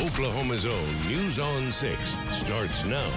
Oklahoma's 0.00 0.64
own 0.64 1.08
News 1.08 1.40
on 1.40 1.72
6 1.72 2.16
starts 2.30 2.84
now. 2.84 3.10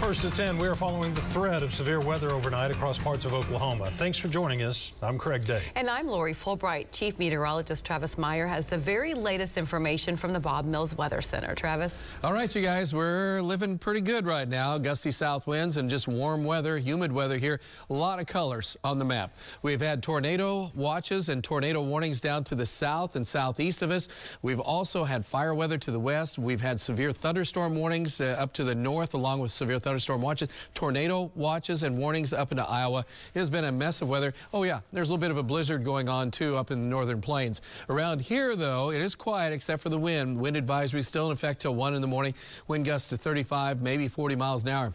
First 0.00 0.24
at 0.24 0.32
10, 0.32 0.56
we 0.56 0.66
are 0.66 0.74
following 0.74 1.12
the 1.12 1.20
threat 1.20 1.62
of 1.62 1.74
severe 1.74 2.00
weather 2.00 2.30
overnight 2.30 2.70
across 2.70 2.96
parts 2.96 3.26
of 3.26 3.34
Oklahoma. 3.34 3.90
Thanks 3.90 4.16
for 4.16 4.28
joining 4.28 4.62
us. 4.62 4.94
I'm 5.02 5.18
Craig 5.18 5.44
Day. 5.44 5.60
And 5.74 5.90
I'm 5.90 6.06
Lori 6.06 6.32
Fulbright. 6.32 6.86
Chief 6.90 7.18
Meteorologist 7.18 7.84
Travis 7.84 8.16
Meyer 8.16 8.46
has 8.46 8.64
the 8.64 8.78
very 8.78 9.12
latest 9.12 9.58
information 9.58 10.16
from 10.16 10.32
the 10.32 10.40
Bob 10.40 10.64
Mills 10.64 10.96
Weather 10.96 11.20
Center. 11.20 11.54
Travis? 11.54 12.02
All 12.24 12.32
right, 12.32 12.52
you 12.54 12.62
guys, 12.62 12.94
we're 12.94 13.42
living 13.42 13.76
pretty 13.76 14.00
good 14.00 14.24
right 14.24 14.48
now. 14.48 14.78
Gusty 14.78 15.10
south 15.10 15.46
winds 15.46 15.76
and 15.76 15.90
just 15.90 16.08
warm 16.08 16.44
weather, 16.44 16.78
humid 16.78 17.12
weather 17.12 17.36
here. 17.36 17.60
A 17.90 17.92
lot 17.92 18.18
of 18.20 18.26
colors 18.26 18.78
on 18.82 18.98
the 18.98 19.04
map. 19.04 19.36
We've 19.60 19.82
had 19.82 20.02
tornado 20.02 20.72
watches 20.74 21.28
and 21.28 21.44
tornado 21.44 21.82
warnings 21.82 22.22
down 22.22 22.44
to 22.44 22.54
the 22.54 22.66
south 22.66 23.16
and 23.16 23.26
southeast 23.26 23.82
of 23.82 23.90
us. 23.90 24.08
We've 24.40 24.60
also 24.60 25.04
had 25.04 25.26
fire 25.26 25.54
weather 25.54 25.76
to 25.80 25.90
the 25.90 26.00
west. 26.00 26.38
We've 26.38 26.60
had 26.60 26.80
severe 26.80 27.12
thunderstorm 27.12 27.74
warnings 27.74 28.20
uh, 28.20 28.36
up 28.38 28.52
to 28.54 28.64
the 28.64 28.74
north, 28.74 29.14
along 29.14 29.40
with 29.40 29.50
severe 29.50 29.78
thunderstorm 29.78 30.22
watches, 30.22 30.48
tornado 30.74 31.30
watches 31.34 31.82
and 31.82 31.98
warnings 31.98 32.32
up 32.32 32.52
into 32.52 32.68
Iowa. 32.68 33.04
It 33.34 33.38
has 33.38 33.50
been 33.50 33.64
a 33.64 33.72
mess 33.72 34.02
of 34.02 34.08
weather. 34.08 34.34
Oh, 34.52 34.62
yeah, 34.62 34.80
there's 34.92 35.08
a 35.08 35.12
little 35.12 35.20
bit 35.20 35.30
of 35.30 35.36
a 35.36 35.42
blizzard 35.42 35.84
going 35.84 36.08
on, 36.08 36.30
too, 36.30 36.56
up 36.56 36.70
in 36.70 36.80
the 36.80 36.86
northern 36.88 37.20
plains. 37.20 37.60
Around 37.88 38.20
here, 38.20 38.56
though, 38.56 38.90
it 38.90 39.00
is 39.00 39.14
quiet 39.14 39.52
except 39.52 39.82
for 39.82 39.88
the 39.88 39.98
wind. 39.98 40.38
Wind 40.38 40.56
advisory 40.56 41.02
still 41.02 41.26
in 41.26 41.32
effect 41.32 41.62
till 41.62 41.74
1 41.74 41.94
in 41.94 42.00
the 42.00 42.08
morning. 42.08 42.34
Wind 42.68 42.84
gusts 42.84 43.08
to 43.10 43.16
35, 43.16 43.82
maybe 43.82 44.08
40 44.08 44.36
miles 44.36 44.62
an 44.64 44.70
hour. 44.70 44.92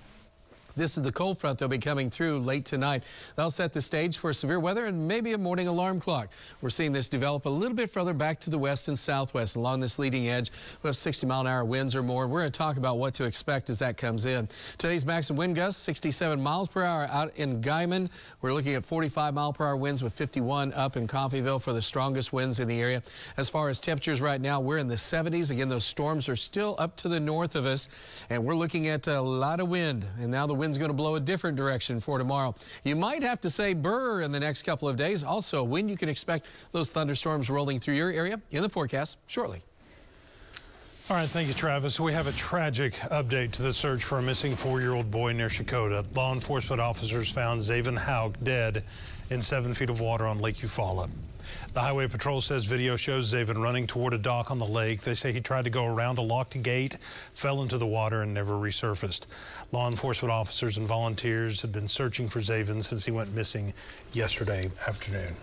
This 0.75 0.97
is 0.97 1.03
the 1.03 1.11
cold 1.11 1.37
front 1.37 1.57
that'll 1.57 1.69
be 1.69 1.77
coming 1.77 2.09
through 2.09 2.39
late 2.39 2.65
tonight. 2.65 3.03
That'll 3.35 3.49
set 3.49 3.71
the 3.71 3.79
stage 3.79 4.17
for 4.17 4.33
severe 4.33 4.59
weather 4.59 4.87
and 4.87 5.07
maybe 5.07 5.31
a 5.31 5.37
morning 5.37 5.69
alarm 5.69 6.01
clock. 6.01 6.29
We're 6.61 6.69
seeing 6.69 6.91
this 6.91 7.07
develop 7.07 7.45
a 7.45 7.49
little 7.49 7.77
bit 7.77 7.89
further 7.89 8.13
back 8.13 8.41
to 8.41 8.49
the 8.49 8.57
west 8.57 8.89
and 8.89 8.99
southwest 8.99 9.55
along 9.55 9.79
this 9.79 9.97
leading 9.97 10.27
edge. 10.27 10.51
We 10.83 10.89
have 10.89 10.97
60 10.97 11.27
mile 11.27 11.41
an 11.41 11.47
hour 11.47 11.63
winds 11.63 11.95
or 11.95 12.03
more. 12.03 12.27
We're 12.27 12.41
going 12.41 12.51
to 12.51 12.57
talk 12.57 12.75
about 12.75 12.97
what 12.97 13.13
to 13.15 13.23
expect 13.23 13.69
as 13.69 13.79
that 13.79 13.95
comes 13.95 14.25
in. 14.25 14.49
Today's 14.77 15.05
maximum 15.05 15.37
wind 15.37 15.55
gusts 15.55 15.81
67 15.81 16.41
miles 16.41 16.67
per 16.67 16.83
hour 16.83 17.07
out 17.09 17.33
in 17.37 17.61
Guymon. 17.61 18.09
We're 18.41 18.53
looking 18.53 18.75
at 18.75 18.83
45 18.83 19.33
mile 19.33 19.53
per 19.53 19.65
hour 19.65 19.77
winds 19.77 20.03
with 20.03 20.11
51 20.11 20.73
up 20.73 20.97
in 20.97 21.07
Coffeyville 21.07 21.61
for 21.61 21.71
the 21.71 21.81
strongest 21.81 22.33
winds 22.33 22.59
in 22.59 22.67
the 22.67 22.81
area. 22.81 23.01
As 23.37 23.47
far 23.47 23.69
as 23.69 23.79
temperatures 23.79 24.19
right 24.19 24.41
now, 24.41 24.59
we're 24.59 24.79
in 24.79 24.89
the 24.89 24.95
70s. 24.95 25.51
Again, 25.51 25.69
those 25.69 25.85
storms 25.85 26.27
are 26.27 26.35
still 26.35 26.75
up 26.79 26.97
to 26.97 27.07
the 27.07 27.19
north 27.19 27.55
of 27.55 27.65
us, 27.65 27.87
and 28.29 28.43
we're 28.43 28.55
looking 28.55 28.87
at 28.87 29.07
a 29.07 29.21
lot 29.21 29.61
of 29.61 29.69
wind. 29.69 30.05
And 30.19 30.31
now 30.31 30.45
the 30.45 30.53
wind 30.53 30.64
wind's 30.65 30.79
going 30.79 30.89
to 30.89 30.95
blow 30.95 31.13
a 31.13 31.19
different 31.19 31.55
direction 31.55 31.99
for 31.99 32.17
tomorrow. 32.17 32.55
You 32.83 32.95
might 32.95 33.21
have 33.21 33.39
to 33.41 33.51
say 33.51 33.75
burr 33.75 34.21
in 34.21 34.31
the 34.31 34.39
next 34.39 34.63
couple 34.63 34.89
of 34.89 34.97
days. 34.97 35.23
Also, 35.23 35.63
when 35.63 35.87
you 35.87 35.95
can 35.95 36.09
expect 36.09 36.47
those 36.71 36.89
thunderstorms 36.89 37.51
rolling 37.51 37.77
through 37.77 37.93
your 37.93 38.11
area 38.11 38.41
in 38.49 38.63
the 38.63 38.69
forecast 38.69 39.19
shortly. 39.27 39.61
All 41.07 41.17
right, 41.17 41.29
thank 41.29 41.47
you, 41.47 41.53
Travis. 41.53 41.99
We 41.99 42.13
have 42.13 42.25
a 42.25 42.31
tragic 42.31 42.95
update 42.95 43.51
to 43.51 43.61
the 43.61 43.71
search 43.71 44.03
for 44.03 44.17
a 44.17 44.23
missing 44.23 44.55
four-year-old 44.55 45.11
boy 45.11 45.33
near 45.33 45.49
Checotah. 45.49 46.03
Law 46.15 46.33
enforcement 46.33 46.81
officers 46.81 47.31
found 47.31 47.61
Zaven 47.61 47.95
Hauk 47.95 48.33
dead 48.43 48.83
in 49.29 49.39
seven 49.39 49.75
feet 49.75 49.91
of 49.91 50.01
water 50.01 50.25
on 50.25 50.39
Lake 50.39 50.55
Eufaula. 50.55 51.11
The 51.73 51.81
Highway 51.81 52.07
Patrol 52.07 52.41
says 52.41 52.65
video 52.65 52.95
shows 52.95 53.33
Zaven 53.33 53.61
running 53.61 53.87
toward 53.87 54.13
a 54.13 54.17
dock 54.17 54.51
on 54.51 54.59
the 54.59 54.65
lake. 54.65 55.01
They 55.01 55.13
say 55.13 55.31
he 55.31 55.41
tried 55.41 55.65
to 55.65 55.69
go 55.69 55.85
around 55.85 56.17
a 56.17 56.21
locked 56.21 56.61
gate, 56.63 56.97
fell 57.33 57.61
into 57.61 57.77
the 57.77 57.87
water, 57.87 58.21
and 58.21 58.33
never 58.33 58.53
resurfaced. 58.53 59.25
Law 59.71 59.87
enforcement 59.89 60.31
officers 60.31 60.77
and 60.77 60.87
volunteers 60.87 61.61
have 61.61 61.71
been 61.71 61.87
searching 61.87 62.27
for 62.27 62.39
Zaven 62.39 62.83
since 62.83 63.05
he 63.05 63.11
went 63.11 63.33
missing 63.33 63.73
yesterday 64.13 64.69
afternoon. 64.87 65.35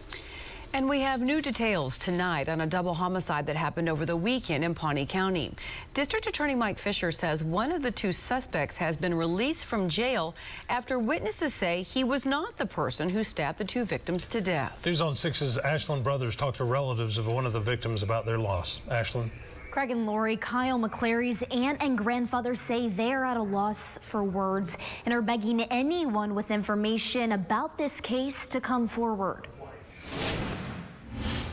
And 0.75 0.89
we 0.89 1.01
have 1.01 1.21
new 1.21 1.43
details 1.43 1.99
tonight 1.99 2.49
on 2.49 2.63
a 2.63 2.67
double 2.67 2.95
homicide 2.95 3.45
that 3.45 3.57
happened 3.57 3.91
over 3.91 4.07
the 4.07 4.17
weekend 4.17 4.65
in 4.65 4.75
Pawnee 4.75 5.05
County. 5.05 5.53
District 5.93 6.27
Attorney 6.27 6.55
Mike 6.55 6.79
Fisher 6.79 7.13
says 7.13 7.45
one 7.45 7.71
of 7.71 7.83
the 7.83 7.91
two 7.91 8.11
suspects 8.11 8.75
has 8.79 8.97
been 8.97 9.13
released 9.13 9.67
from 9.67 9.87
jail 9.87 10.35
after 10.71 10.99
witnesses 10.99 11.53
say 11.53 11.83
he 11.83 12.05
was 12.05 12.25
not 12.25 12.57
the 12.57 12.65
person 12.65 13.11
who 13.11 13.23
stabbed 13.23 13.59
the 13.59 13.65
two 13.65 13.85
victims 13.85 14.27
to 14.29 14.41
death. 14.41 14.87
News 14.87 15.03
on 15.03 15.13
6's 15.13 15.59
Ashland 15.59 16.05
Brothers 16.05 16.35
talked 16.35 16.57
to 16.57 16.65
relatives 16.65 17.19
of 17.19 17.29
one 17.29 17.45
of 17.45 17.53
the 17.53 17.61
victims 17.61 18.03
about 18.03 18.25
their 18.25 18.39
loss. 18.39 18.81
Ashland. 18.91 19.31
Craig 19.71 19.91
and 19.91 20.07
Lori, 20.07 20.39
Kyle 20.39 20.79
McClary's 20.79 21.43
aunt 21.51 21.83
and 21.83 21.99
grandfather 21.99 22.55
say 22.55 22.89
they're 22.89 23.27
at 23.27 23.37
a 23.37 23.43
loss 23.43 23.99
for 24.01 24.25
words 24.25 24.79
and 25.05 25.13
are 25.13 25.23
begging 25.23 25.61
anyone 25.65 26.35
with 26.35 26.51
information 26.51 27.33
about 27.33 27.77
this 27.77 28.01
case 28.01 28.49
to 28.49 28.59
come 28.59 28.89
forward. 28.89 29.49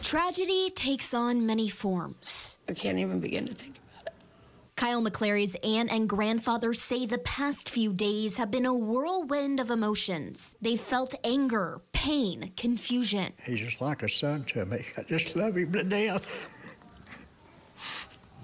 Tragedy 0.09 0.71
takes 0.71 1.13
on 1.13 1.45
many 1.45 1.69
forms. 1.69 2.57
I 2.67 2.73
can't 2.73 2.97
even 2.97 3.19
begin 3.19 3.45
to 3.45 3.53
think 3.53 3.77
about 3.77 4.07
it. 4.07 4.13
Kyle 4.75 5.03
McClary's 5.03 5.55
aunt 5.63 5.91
and 5.91 6.09
grandfather 6.09 6.73
say 6.73 7.05
the 7.05 7.19
past 7.19 7.69
few 7.69 7.93
days 7.93 8.37
have 8.37 8.49
been 8.49 8.65
a 8.65 8.73
whirlwind 8.73 9.59
of 9.59 9.69
emotions. 9.69 10.55
They 10.59 10.77
felt 10.77 11.13
anger, 11.23 11.81
pain, 11.91 12.53
confusion. 12.57 13.33
He's 13.43 13.59
just 13.59 13.81
like 13.81 14.01
a 14.01 14.09
son 14.09 14.45
to 14.45 14.65
me. 14.65 14.83
I 14.97 15.03
just 15.03 15.35
love 15.35 15.55
him 15.55 15.71
to 15.73 15.83
death. 15.83 16.27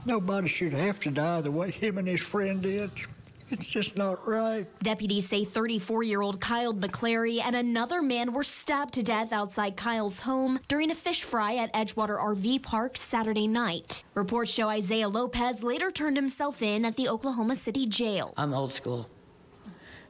Nobody 0.05 0.47
should 0.47 0.73
have 0.73 0.99
to 0.99 1.09
die 1.09 1.41
the 1.41 1.49
way 1.49 1.71
him 1.71 1.97
and 1.97 2.07
his 2.07 2.21
friend 2.21 2.61
did. 2.61 2.91
It's 3.51 3.67
just 3.67 3.95
not 3.95 4.27
right. 4.27 4.65
Deputies 4.81 5.29
say 5.29 5.45
34 5.45 6.03
year 6.03 6.21
old 6.21 6.41
Kyle 6.41 6.73
McClary 6.73 7.41
and 7.43 7.55
another 7.55 8.01
man 8.01 8.33
were 8.33 8.43
stabbed 8.43 8.93
to 8.95 9.03
death 9.03 9.31
outside 9.31 9.77
Kyle's 9.77 10.19
home 10.19 10.59
during 10.67 10.89
a 10.89 10.95
fish 10.95 11.23
fry 11.23 11.55
at 11.55 11.71
Edgewater 11.73 12.19
RV 12.19 12.63
Park 12.63 12.97
Saturday 12.97 13.47
night. 13.47 14.03
Reports 14.15 14.51
show 14.51 14.69
Isaiah 14.69 15.09
Lopez 15.09 15.61
later 15.61 15.91
turned 15.91 16.17
himself 16.17 16.61
in 16.61 16.85
at 16.85 16.95
the 16.95 17.07
Oklahoma 17.07 17.55
City 17.55 17.85
jail. 17.85 18.33
I'm 18.35 18.53
old 18.53 18.71
school. 18.71 19.09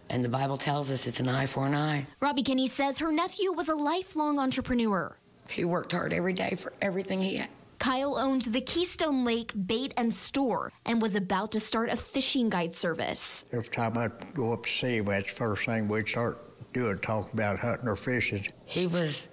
And 0.09 0.23
the 0.23 0.29
Bible 0.29 0.57
tells 0.57 0.91
us 0.91 1.07
it's 1.07 1.19
an 1.19 1.28
eye 1.28 1.47
for 1.47 1.66
an 1.66 1.75
eye. 1.75 2.06
Robbie 2.19 2.44
Kinney 2.44 2.67
says 2.67 3.00
her 3.00 3.12
nephew 3.12 3.52
was 3.52 3.67
a 3.67 3.75
lifelong 3.75 4.40
entrepreneur. 4.40 5.17
He 5.50 5.66
worked 5.66 5.91
hard 5.91 6.13
every 6.13 6.34
day 6.34 6.56
for 6.56 6.73
everything 6.81 7.22
he 7.22 7.38
had. 7.38 7.50
Kyle 7.80 8.18
owned 8.18 8.41
the 8.44 8.62
Keystone 8.62 9.24
Lake 9.24 9.52
Bait 9.66 9.94
and 9.97 10.13
Store 10.13 10.72
and 10.86 11.02
was 11.02 11.16
about 11.16 11.52
to 11.53 11.59
start 11.59 11.90
a 11.90 11.96
fishing 11.96 12.50
guide 12.50 12.74
service. 12.74 13.46
Every 13.52 13.69
time 13.69 13.97
I'd 13.97 14.34
go 14.34 14.53
up 14.53 14.63
to 14.63 14.69
see 14.69 14.97
him, 14.97 15.06
that's 15.06 15.30
the 15.30 15.36
first 15.36 15.66
thing 15.66 15.88
we'd 15.88 16.08
start 16.08 16.41
doing, 16.74 16.97
talk 17.00 17.31
about 17.34 17.59
hunting 17.59 17.88
or 17.88 17.96
fishing. 17.96 18.46
He 18.66 18.88
was 18.88 19.30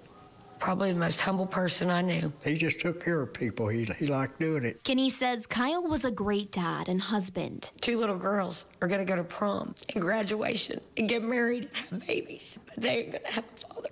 probably 0.58 0.92
the 0.92 0.98
most 0.98 1.20
humble 1.20 1.46
person 1.46 1.90
I 1.90 2.02
knew. 2.02 2.32
He 2.44 2.56
just 2.56 2.78
took 2.78 3.04
care 3.04 3.20
of 3.20 3.32
people. 3.32 3.66
He, 3.66 3.84
he 3.84 4.06
liked 4.06 4.38
doing 4.38 4.64
it. 4.64 4.84
Kenny 4.84 5.10
says 5.10 5.44
Kyle 5.44 5.82
was 5.82 6.04
a 6.04 6.10
great 6.10 6.52
dad 6.52 6.88
and 6.88 7.00
husband. 7.00 7.72
Two 7.80 7.98
little 7.98 8.16
girls 8.16 8.66
are 8.80 8.86
going 8.86 9.00
to 9.00 9.04
go 9.04 9.16
to 9.16 9.24
prom 9.24 9.74
and 9.92 10.00
graduation 10.00 10.80
and 10.96 11.08
get 11.08 11.24
married 11.24 11.64
and 11.64 12.00
have 12.00 12.06
babies, 12.06 12.60
but 12.64 12.76
they 12.76 12.98
ain't 12.98 13.10
going 13.12 13.24
to 13.24 13.32
have 13.32 13.44
a 13.44 13.66
father. 13.66 13.88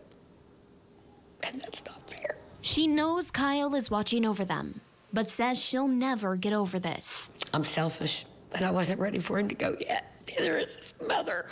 And 1.43 1.61
that's 1.61 1.85
not 1.85 1.97
fair. 1.97 2.00
She 2.63 2.87
knows 2.87 3.31
Kyle 3.31 3.75
is 3.75 3.91
watching 3.91 4.27
over 4.27 4.45
them, 4.45 4.81
but 5.13 5.29
says 5.29 5.59
she'll 5.59 5.89
never 5.89 6.37
get 6.37 6.53
over 6.53 6.79
this. 6.79 7.31
I'm 7.55 7.65
selfish, 7.65 8.27
but 8.51 8.63
I 8.63 8.71
wasn't 8.71 9.01
ready 9.01 9.19
for 9.19 9.39
him 9.39 9.49
to 9.49 9.55
go 9.55 9.77
yet. 9.81 10.13
Neither 10.29 10.59
is 10.59 10.77
his 10.77 10.95
mother. 11.07 11.47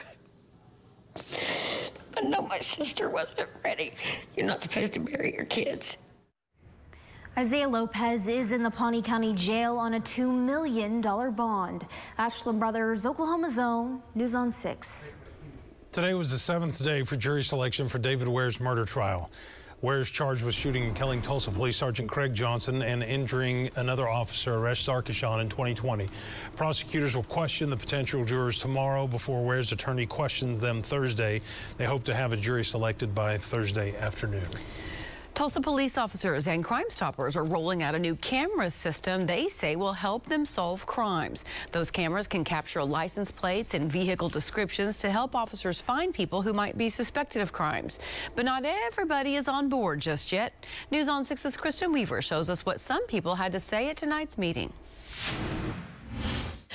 I 2.17 2.21
know 2.23 2.43
my 2.43 2.59
sister 2.59 3.09
wasn't 3.09 3.49
ready. 3.65 3.93
You're 4.37 4.47
not 4.47 4.63
supposed 4.63 4.93
to 4.95 5.01
bury 5.01 5.33
your 5.35 5.47
kids. 5.47 5.97
Isaiah 7.37 7.69
Lopez 7.69 8.27
is 8.29 8.53
in 8.53 8.63
the 8.63 8.71
Pawnee 8.71 9.03
County 9.03 9.33
Jail 9.33 9.79
on 9.79 9.95
a 9.95 10.01
$2 10.01 10.29
million 10.29 11.01
bond. 11.01 11.87
Ashland 12.19 12.59
Brothers, 12.59 13.07
Oklahoma's 13.07 13.59
own, 13.59 14.03
News 14.15 14.35
on 14.35 14.51
6. 14.51 15.13
Today 15.93 16.15
was 16.15 16.31
the 16.31 16.39
seventh 16.39 16.83
day 16.83 17.03
for 17.05 17.17
jury 17.17 17.43
selection 17.43 17.89
for 17.89 17.99
David 17.99 18.29
Ware's 18.29 18.61
murder 18.61 18.85
trial. 18.85 19.31
Ware's 19.81 20.11
charged 20.11 20.45
with 20.45 20.57
shooting 20.57 20.83
and 20.87 20.97
killing 20.97 21.23
Tulsa 21.23 21.53
Police 21.53 21.77
Sergeant 21.77 22.09
Craig 22.09 22.35
Johnson 22.35 22.83
and 22.83 23.01
injuring 23.01 23.71
another 23.77 24.09
officer, 24.09 24.59
Aurash 24.59 24.85
Zarkeshan, 24.85 25.41
in 25.41 25.49
2020. 25.49 26.09
Prosecutors 26.57 27.15
will 27.15 27.23
question 27.23 27.71
the 27.71 27.77
potential 27.77 28.25
jurors 28.25 28.59
tomorrow 28.59 29.07
before 29.07 29.45
Ware's 29.45 29.71
attorney 29.71 30.05
questions 30.05 30.59
them 30.59 30.83
Thursday. 30.83 31.41
They 31.77 31.85
hope 31.85 32.03
to 32.05 32.15
have 32.15 32.33
a 32.33 32.37
jury 32.37 32.65
selected 32.65 33.15
by 33.15 33.39
Thursday 33.39 33.97
afternoon. 33.99 34.49
Tulsa 35.39 35.61
police 35.61 35.97
officers 35.97 36.49
and 36.49 36.65
Crime 36.65 36.91
Stoppers 36.91 37.37
are 37.37 37.45
rolling 37.45 37.81
out 37.81 37.95
a 37.95 37.99
new 38.01 38.17
camera 38.17 38.69
system 38.69 39.25
they 39.25 39.47
say 39.47 39.77
will 39.77 39.93
help 39.93 40.27
them 40.27 40.45
solve 40.45 40.85
crimes. 40.85 41.45
Those 41.71 41.93
cameras 41.93 42.27
can 42.27 42.43
capture 42.43 42.83
license 42.83 43.31
plates 43.31 43.75
and 43.75 43.89
vehicle 43.89 44.29
descriptions 44.29 44.99
to 44.99 45.09
help 45.09 45.37
officers 45.37 45.81
find 45.81 46.13
people 46.13 46.43
who 46.43 46.53
might 46.53 46.77
be 46.77 46.89
suspected 46.89 47.41
of 47.41 47.53
crimes. 47.53 48.01
But 48.35 48.47
not 48.47 48.65
everybody 48.67 49.37
is 49.37 49.47
on 49.47 49.69
board 49.69 50.01
just 50.01 50.33
yet. 50.33 50.67
News 50.91 51.09
on 51.09 51.25
6's 51.25 51.57
Kristen 51.57 51.93
Weaver 51.93 52.21
shows 52.21 52.51
us 52.51 52.67
what 52.67 52.81
some 52.81 53.07
people 53.07 53.37
had 53.37 53.53
to 53.53 53.61
say 53.61 53.91
at 53.91 53.97
tonight's 53.97 54.39
meeting. 54.39 54.73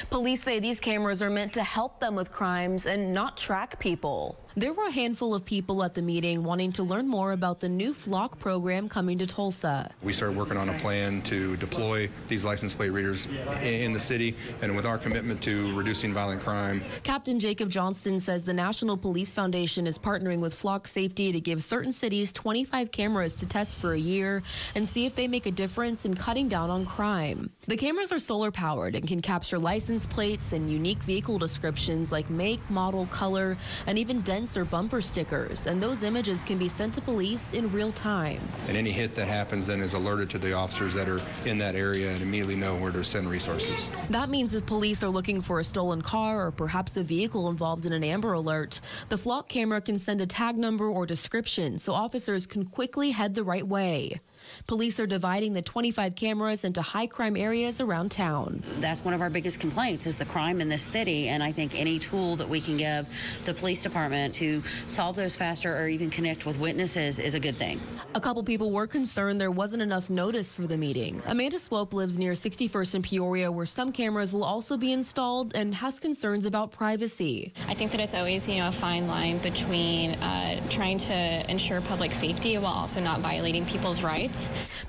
Police 0.10 0.42
say 0.42 0.62
these 0.62 0.80
cameras 0.80 1.21
are 1.21 1.30
meant 1.30 1.51
to 1.51 1.63
help 1.63 2.00
them 2.00 2.15
with 2.15 2.31
crimes 2.31 2.86
and 2.86 3.13
not 3.13 3.36
track 3.36 3.77
people. 3.80 4.38
There 4.55 4.71
were 4.71 4.85
a 4.85 4.91
handful 4.91 5.33
of 5.33 5.45
people 5.45 5.83
at 5.83 5.95
the 5.95 6.03
meeting 6.03 6.44
wanting 6.44 6.73
to 6.73 6.83
learn 6.83 7.07
more 7.07 7.31
about 7.31 7.59
the 7.59 7.69
new 7.69 7.91
flock 7.91 8.38
program 8.38 8.88
coming 8.88 9.17
to 9.17 9.25
Tulsa. 9.25 9.89
We 10.03 10.13
started 10.13 10.38
working 10.38 10.57
on 10.57 10.69
a 10.69 10.77
plan 10.77 11.23
to 11.23 11.57
deploy 11.57 12.07
these 12.27 12.45
license 12.45 12.71
plate 12.75 12.91
readers 12.91 13.27
in 13.63 13.94
the 13.94 14.00
city 14.00 14.35
and 14.61 14.75
with 14.75 14.85
our 14.85 15.00
commitment 15.00 15.41
to 15.41 15.75
reducing 15.75 16.13
violent 16.13 16.41
crime. 16.41 16.83
Captain 17.01 17.39
Jacob 17.39 17.71
Johnston 17.71 18.19
says 18.19 18.45
the 18.45 18.53
National 18.53 18.95
Police 18.95 19.31
Foundation 19.31 19.88
is 19.88 19.97
partnering 19.97 20.39
with 20.39 20.53
Flock 20.53 20.85
Safety 20.85 21.31
to 21.31 21.39
give 21.39 21.63
certain 21.63 21.91
cities 21.91 22.31
25 22.31 22.91
cameras 22.91 23.33
to 23.35 23.47
test 23.47 23.75
for 23.75 23.94
a 23.94 24.00
year 24.00 24.44
and 24.75 24.88
see 24.88 25.07
if 25.07 25.15
they 25.15 25.27
make 25.27 25.47
a 25.47 25.51
difference 25.51 26.05
in 26.05 26.13
cutting 26.13 26.47
down 26.47 26.69
on 26.69 26.85
crime. 26.85 27.50
The 27.61 27.75
cameras 27.77 28.11
are 28.11 28.19
solar 28.19 28.51
powered 28.51 28.94
and 28.94 29.07
can 29.07 29.19
capture 29.19 29.57
license 29.57 30.05
plates 30.05 30.51
and 30.51 30.69
unique 30.69 31.01
vehicle 31.01 31.39
descriptions 31.39 32.11
like 32.11 32.29
make, 32.29 32.59
model, 32.69 33.07
color, 33.07 33.57
and 33.88 33.97
even 33.97 34.21
dents 34.44 34.57
or 34.57 34.66
bumper 34.66 35.00
stickers. 35.00 35.68
And 35.68 35.81
those 35.81 36.04
images 36.04 36.44
can 36.44 36.57
be 36.57 36.68
sent 36.68 36.94
to 36.95 37.01
police 37.01 37.54
in 37.54 37.72
real 37.72 37.92
time. 37.94 38.42
And 38.68 38.75
any 38.75 38.92
hit 38.92 39.16
that 39.16 39.28
happens 39.28 39.68
then 39.68 39.81
is 39.81 39.94
alerted 39.94 40.30
to 40.31 40.38
the 40.38 40.54
officers 40.54 40.94
that 40.95 41.07
are 41.07 41.22
in 41.45 41.57
that 41.60 41.75
area 41.75 42.12
and 42.12 42.22
immediately 42.22 42.57
know 42.57 42.75
where 42.75 42.92
to 42.92 43.04
send 43.04 43.30
resources. 43.30 43.90
That 44.10 44.30
means 44.30 44.54
if 44.54 44.66
police 44.66 45.01
are 45.04 45.10
looking 45.10 45.42
for 45.42 45.60
a 45.60 45.63
stolen 45.63 46.01
car 46.01 46.48
or 46.48 46.51
perhaps 46.51 46.98
a 46.98 47.04
vehicle 47.04 47.50
involved 47.50 47.86
in 47.86 47.94
an 47.94 48.04
Amber 48.04 48.34
Alert, 48.34 48.81
the 49.10 49.18
flock 49.18 49.48
camera 49.48 49.80
can 49.80 49.98
send 49.98 50.19
a 50.19 50.25
tag 50.25 50.57
number 50.57 50.88
or 50.88 51.06
description 51.06 51.80
so 51.80 51.94
officers 51.94 52.46
can 52.46 52.66
quickly 52.66 53.12
head 53.12 53.36
the 53.36 53.44
right 53.44 53.68
way. 53.68 54.19
Police 54.68 55.00
are 55.00 55.07
dividing 55.07 55.54
the 55.54 55.62
25 55.62 56.16
cameras 56.16 56.63
into 56.63 56.81
high 56.81 57.07
crime 57.07 57.36
areas 57.36 57.80
around 57.81 58.10
town. 58.10 58.63
That's 58.80 59.04
one 59.04 59.13
of 59.13 59.22
our 59.22 59.30
biggest 59.30 59.60
complaints 59.60 60.07
is 60.07 60.18
the 60.18 60.25
crime 60.25 60.62
in 60.62 60.69
this 60.69 60.81
city. 60.81 61.30
And 61.30 61.44
I 61.44 61.51
think 61.51 61.80
any 61.80 62.00
tool 62.00 62.36
that 62.38 62.48
we 62.48 62.60
can 62.62 62.78
give 62.78 63.07
the 63.44 63.54
police 63.54 63.81
department 63.81 64.34
to 64.36 64.63
solve 64.86 65.16
those 65.16 65.36
faster 65.36 65.75
or 65.75 65.88
even 65.88 66.10
connect 66.10 66.45
with 66.45 66.60
witnesses 66.60 67.19
is 67.19 67.36
a 67.36 67.40
good 67.40 67.57
thing. 67.57 67.80
A 68.16 68.22
couple 68.22 68.44
people 68.44 68.72
were 68.72 68.88
concerned 68.88 69.40
there 69.40 69.51
wasn't 69.51 69.81
enough 69.81 70.10
notice 70.10 70.54
for 70.54 70.63
the 70.63 70.78
meeting. 70.78 71.22
Amanda 71.28 71.60
Swope 71.60 71.94
lives 71.94 72.18
near 72.18 72.34
61st 72.34 72.96
and 72.96 73.04
Peoria, 73.04 73.51
where 73.51 73.66
some 73.66 73.92
cameras 73.92 74.34
will 74.34 74.44
also 74.44 74.78
be 74.78 74.92
installed 74.92 75.56
and 75.56 75.75
has 75.75 76.00
concerns 76.00 76.46
about 76.46 76.72
privacy. 76.72 77.54
I 77.68 77.74
think 77.74 77.92
that 77.92 78.00
it's 78.00 78.13
always, 78.13 78.48
you 78.48 78.57
know, 78.57 78.69
a 78.69 78.72
fine 78.72 79.07
line 79.07 79.38
between 79.39 80.12
uh, 80.16 80.62
trying 80.69 80.98
to 81.00 81.51
ensure 81.51 81.81
public 81.81 82.12
safety 82.12 82.57
while 82.57 82.74
also 82.74 83.00
not 83.00 83.19
violating 83.19 83.66
people's 83.66 84.01
rights. 84.01 84.32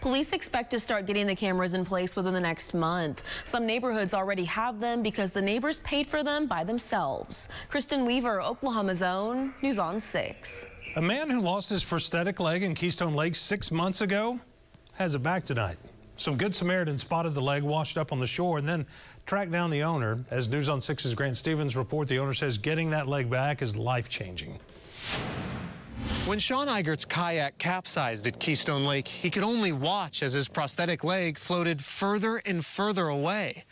Police 0.00 0.32
expect 0.32 0.70
to 0.72 0.80
start 0.80 1.06
getting 1.06 1.26
the 1.26 1.34
cameras 1.34 1.74
in 1.74 1.84
place 1.84 2.16
within 2.16 2.34
the 2.34 2.40
next 2.40 2.74
month. 2.74 3.22
Some 3.44 3.66
neighborhoods 3.66 4.14
already 4.14 4.44
have 4.44 4.80
them 4.80 5.02
because 5.02 5.32
the 5.32 5.42
neighbors 5.42 5.78
paid 5.80 6.06
for 6.06 6.22
them 6.22 6.46
by 6.46 6.64
themselves. 6.64 7.48
Kristen 7.68 8.04
Weaver, 8.04 8.42
Oklahoma's 8.42 9.02
own, 9.02 9.54
News 9.62 9.78
on 9.78 10.00
6. 10.00 10.66
A 10.96 11.02
man 11.02 11.30
who 11.30 11.40
lost 11.40 11.70
his 11.70 11.82
prosthetic 11.82 12.38
leg 12.38 12.62
in 12.62 12.74
Keystone 12.74 13.14
Lake 13.14 13.34
six 13.34 13.70
months 13.70 14.00
ago 14.00 14.38
has 14.94 15.14
it 15.14 15.22
back 15.22 15.44
tonight. 15.44 15.76
Some 16.16 16.36
Good 16.36 16.54
Samaritans 16.54 17.00
spotted 17.00 17.34
the 17.34 17.40
leg 17.40 17.64
washed 17.64 17.98
up 17.98 18.12
on 18.12 18.20
the 18.20 18.26
shore 18.26 18.58
and 18.58 18.68
then 18.68 18.86
tracked 19.26 19.50
down 19.50 19.70
the 19.70 19.82
owner. 19.82 20.20
As 20.30 20.48
News 20.48 20.68
on 20.68 20.78
6's 20.78 21.14
Grant 21.14 21.36
Stevens 21.36 21.76
report, 21.76 22.06
the 22.06 22.18
owner 22.20 22.34
says 22.34 22.58
getting 22.58 22.90
that 22.90 23.08
leg 23.08 23.28
back 23.28 23.62
is 23.62 23.76
life 23.76 24.08
changing. 24.08 24.58
When 26.26 26.38
Sean 26.38 26.68
Eigert's 26.68 27.04
kayak 27.04 27.58
capsized 27.58 28.26
at 28.26 28.40
Keystone 28.40 28.86
Lake, 28.86 29.08
he 29.08 29.30
could 29.30 29.42
only 29.42 29.72
watch 29.72 30.22
as 30.22 30.32
his 30.32 30.48
prosthetic 30.48 31.04
leg 31.04 31.38
floated 31.38 31.84
further 31.84 32.38
and 32.46 32.64
further 32.64 33.08
away. 33.08 33.64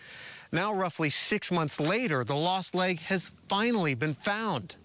Now, 0.52 0.73
roughly 0.73 1.08
six 1.08 1.50
months 1.50 1.81
later, 1.81 2.25
the 2.25 2.37
lost 2.37 2.75
leg 2.75 3.00
has 3.00 3.31
finally 3.49 3.94
been 3.94 4.12
found. 4.12 4.76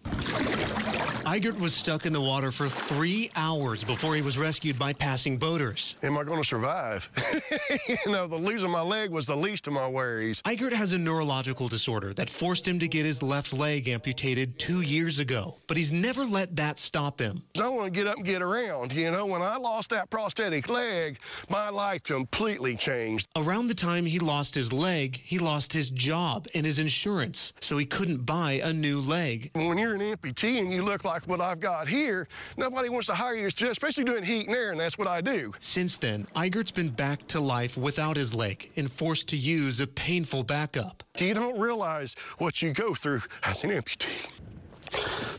Eigert 1.28 1.60
was 1.60 1.74
stuck 1.74 2.06
in 2.06 2.14
the 2.14 2.22
water 2.22 2.52
for 2.52 2.70
three 2.70 3.30
hours 3.36 3.84
before 3.84 4.16
he 4.16 4.22
was 4.22 4.38
rescued 4.38 4.80
by 4.80 4.94
passing 4.94 5.38
boaters. 5.38 5.98
Am 6.02 6.18
I 6.18 6.24
going 6.24 6.42
to 6.42 6.48
survive? 6.48 7.10
you 7.90 7.98
know, 8.12 8.28
the 8.28 8.38
losing 8.38 8.72
my 8.72 8.80
leg 8.80 9.12
was 9.12 9.26
the 9.26 9.36
least 9.36 9.68
of 9.68 9.74
my 9.74 9.90
worries. 9.90 10.42
Eigert 10.44 10.72
has 10.72 10.94
a 10.94 10.98
neurological 10.98 11.68
disorder 11.68 12.14
that 12.14 12.30
forced 12.30 12.66
him 12.66 12.80
to 12.80 12.88
get 12.88 13.06
his 13.06 13.22
left 13.22 13.52
leg 13.52 13.90
amputated 13.90 14.58
two 14.58 14.80
years 14.80 15.20
ago, 15.20 15.58
but 15.68 15.76
he's 15.76 15.92
never 15.92 16.26
let 16.26 16.56
that 16.56 16.78
stop 16.78 17.20
him. 17.20 17.44
I 17.60 17.68
want 17.68 17.86
to 17.86 17.92
get 17.92 18.08
up 18.08 18.16
and 18.16 18.26
get 18.26 18.42
around. 18.42 18.94
You 18.94 19.12
know, 19.12 19.26
when 19.26 19.42
I 19.42 19.58
lost 19.58 19.90
that 19.90 20.10
prosthetic 20.10 20.70
leg, 20.70 21.20
my 21.50 21.68
life 21.70 22.04
completely 22.04 22.78
changed. 22.78 23.28
Around 23.36 23.68
the 23.68 23.76
time 23.76 24.06
he 24.06 24.18
lost 24.18 24.56
his 24.56 24.72
leg, 24.72 25.18
he 25.18 25.40
lost 25.40 25.74
his 25.74 25.90
job 25.90 26.48
and 26.56 26.66
his 26.66 26.80
insurance, 26.80 27.52
so 27.60 27.78
he 27.78 27.86
couldn't 27.86 28.26
buy 28.26 28.62
a 28.64 28.72
new 28.72 29.02
leg. 29.02 29.52
When 29.54 29.78
you're 29.78 29.94
an 29.94 30.00
amputee 30.00 30.27
and 30.44 30.74
you 30.74 30.82
look 30.82 31.04
like 31.04 31.28
what 31.28 31.42
I've 31.42 31.60
got 31.60 31.88
here, 31.88 32.28
nobody 32.58 32.90
wants 32.90 33.08
to 33.08 33.14
hire 33.14 33.36
you, 33.36 33.48
especially 33.48 34.04
doing 34.04 34.24
heat 34.24 34.48
and 34.48 34.56
air, 34.56 34.72
and 34.72 34.80
that's 34.80 34.98
what 34.98 35.08
I 35.08 35.22
do. 35.22 35.54
Since 35.60 35.98
then, 35.98 36.28
Eigert's 36.36 36.72
been 36.72 36.90
back 36.90 37.26
to 37.28 37.40
life 37.40 37.78
without 37.78 38.18
his 38.18 38.34
leg 38.34 38.70
and 38.76 38.92
forced 38.92 39.28
to 39.30 39.38
use 39.38 39.80
a 39.80 39.88
painful 39.88 40.44
backup. 40.44 41.04
You 41.18 41.34
don't 41.34 41.60
realize 41.60 42.16
what 42.38 42.62
you 42.62 42.74
go 42.74 42.94
through 42.94 43.22
as 43.44 43.64
an 43.64 43.72
amputee 43.72 44.30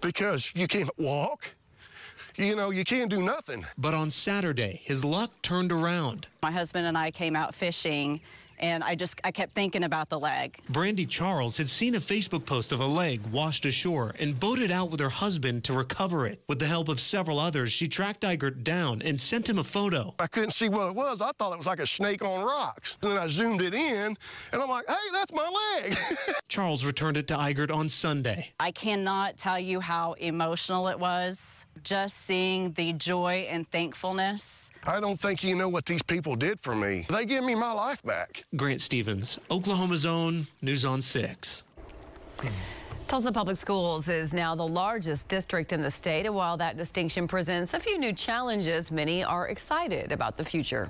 because 0.01 0.51
you 0.55 0.69
can't 0.69 0.91
walk. 0.99 1.45
You 2.37 2.55
know, 2.55 2.71
you 2.71 2.85
can't 2.85 3.11
do 3.11 3.21
nothing. 3.21 3.67
But 3.77 3.95
on 3.95 4.11
Saturday, 4.11 4.81
his 4.85 5.05
luck 5.05 5.33
turned 5.43 5.73
around. 5.73 6.29
My 6.43 6.53
husband 6.53 6.87
and 6.87 6.97
I 6.97 7.11
came 7.11 7.35
out 7.35 7.55
fishing 7.55 8.21
and 8.59 8.85
I 8.85 8.95
just 8.95 9.21
I 9.25 9.31
kept 9.31 9.55
thinking 9.55 9.85
about 9.85 10.09
the 10.09 10.19
leg. 10.19 10.59
Brandy 10.69 11.07
Charles 11.07 11.57
had 11.57 11.69
seen 11.69 11.95
a 11.95 12.01
Facebook 12.01 12.45
post 12.45 12.73
of 12.73 12.81
a 12.81 12.87
leg 12.87 13.27
washed 13.29 13.67
ashore 13.67 14.15
and 14.19 14.39
boated 14.39 14.71
out 14.71 14.91
with 14.91 15.01
her 15.01 15.09
husband 15.09 15.65
to 15.65 15.73
recover 15.73 16.27
it. 16.27 16.43
With 16.49 16.59
the 16.59 16.67
help 16.67 16.89
of 16.89 17.01
several 17.01 17.39
others, 17.39 17.73
she 17.73 17.89
tracked 17.89 18.23
Eigert 18.23 18.63
down 18.63 19.03
and 19.03 19.21
sent 19.21 19.49
him 19.49 19.59
a 19.59 19.65
photo. 19.65 20.15
I 20.19 20.27
couldn't 20.27 20.53
see 20.53 20.69
what 20.69 20.89
it 20.89 20.95
was. 20.95 21.21
I 21.21 21.33
thought 21.33 21.53
it 21.53 21.59
was 21.59 21.67
like 21.67 21.81
a 21.81 21.87
snake 21.87 22.23
on 22.23 22.45
rocks. 22.45 22.97
And 23.03 23.13
then 23.13 23.19
I 23.19 23.29
zoomed 23.29 23.63
it 23.63 23.75
in, 23.75 24.17
and 24.53 24.63
I'm 24.63 24.69
like, 24.69 24.85
hey, 24.89 24.95
that's 25.13 25.33
my 25.33 25.49
leg. 25.83 25.97
Charles 26.49 26.85
returned 26.85 27.17
it 27.17 27.27
to 27.29 27.35
Eigert 27.35 27.73
on 27.73 27.89
Sunday. 27.89 28.53
I 28.61 28.71
cannot 28.73 29.37
tell 29.37 29.59
you 29.59 29.81
how 29.81 30.15
emotional 30.15 30.89
it 30.89 30.99
was 30.99 31.41
just 31.85 32.27
seeing 32.27 32.73
the 32.73 32.93
joy 32.93 33.47
and 33.51 33.71
thankfulness 33.71 34.68
I 34.87 35.01
don't 35.01 35.19
think 35.19 35.45
you 35.45 35.55
know 35.55 35.69
what 35.69 35.87
these 35.87 36.03
people 36.03 36.37
did 36.37 36.61
for 36.61 36.75
me. 36.75 37.07
They 37.09 37.25
give 37.25 37.45
me 37.45 37.55
my 37.55 37.73
life 37.73 38.03
back. 38.03 38.45
Grant 38.57 38.81
Stevens, 38.81 39.39
Oklahoma's 39.51 40.07
own 40.07 40.47
News 40.63 40.85
on 40.85 41.01
6. 41.01 41.65
Tulsa 43.09 43.33
Public 43.33 43.57
Schools 43.57 44.09
is 44.09 44.33
now 44.33 44.55
the 44.55 44.67
largest 44.67 45.29
district 45.29 45.73
in 45.73 45.83
the 45.83 45.91
state, 45.91 46.27
and 46.27 46.35
while 46.35 46.57
that 46.59 46.77
distinction 46.77 47.27
presents 47.27 47.73
a 47.75 47.81
few 47.81 47.99
new 47.99 48.13
challenges, 48.13 48.91
many 48.91 49.25
are 49.25 49.49
excited 49.49 50.13
about 50.13 50.37
the 50.37 50.45
future. 50.45 50.89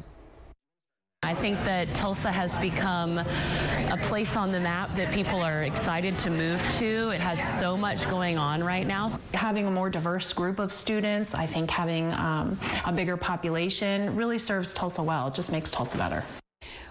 I 1.24 1.34
think 1.34 1.62
that 1.64 1.92
Tulsa 1.94 2.32
has 2.32 2.56
become 2.58 3.18
a 3.18 3.98
place 4.02 4.34
on 4.34 4.50
the 4.50 4.60
map 4.60 4.94
that 4.94 5.12
people 5.12 5.42
are 5.42 5.64
excited 5.64 6.18
to 6.20 6.30
move 6.30 6.58
to. 6.78 7.10
It 7.10 7.20
has 7.20 7.38
so 7.58 7.76
much 7.76 8.08
going 8.08 8.38
on 8.38 8.64
right 8.64 8.86
now. 8.86 9.10
Having 9.34 9.66
a 9.66 9.70
more 9.70 9.90
diverse 9.90 10.32
group 10.32 10.58
of 10.58 10.72
students, 10.72 11.34
I 11.34 11.44
think 11.44 11.70
having 11.70 12.14
um, 12.14 12.58
a 12.86 12.92
bigger 12.92 13.18
population 13.18 14.16
really 14.16 14.38
serves 14.38 14.72
Tulsa 14.72 15.02
well. 15.02 15.28
It 15.28 15.34
just 15.34 15.52
makes 15.52 15.70
Tulsa 15.70 15.98
better. 15.98 16.24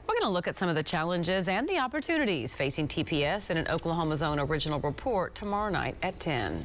We're 0.07 0.13
going 0.13 0.21
to 0.23 0.29
look 0.29 0.47
at 0.47 0.55
some 0.55 0.69
of 0.69 0.75
the 0.75 0.83
challenges 0.83 1.47
and 1.47 1.67
the 1.67 1.79
opportunities 1.79 2.53
facing 2.53 2.87
TPS 2.87 3.49
in 3.49 3.57
an 3.57 3.67
Oklahoma's 3.69 4.21
own 4.21 4.39
original 4.39 4.79
report 4.81 5.33
tomorrow 5.33 5.71
night 5.71 5.95
at 6.03 6.19
10. 6.19 6.63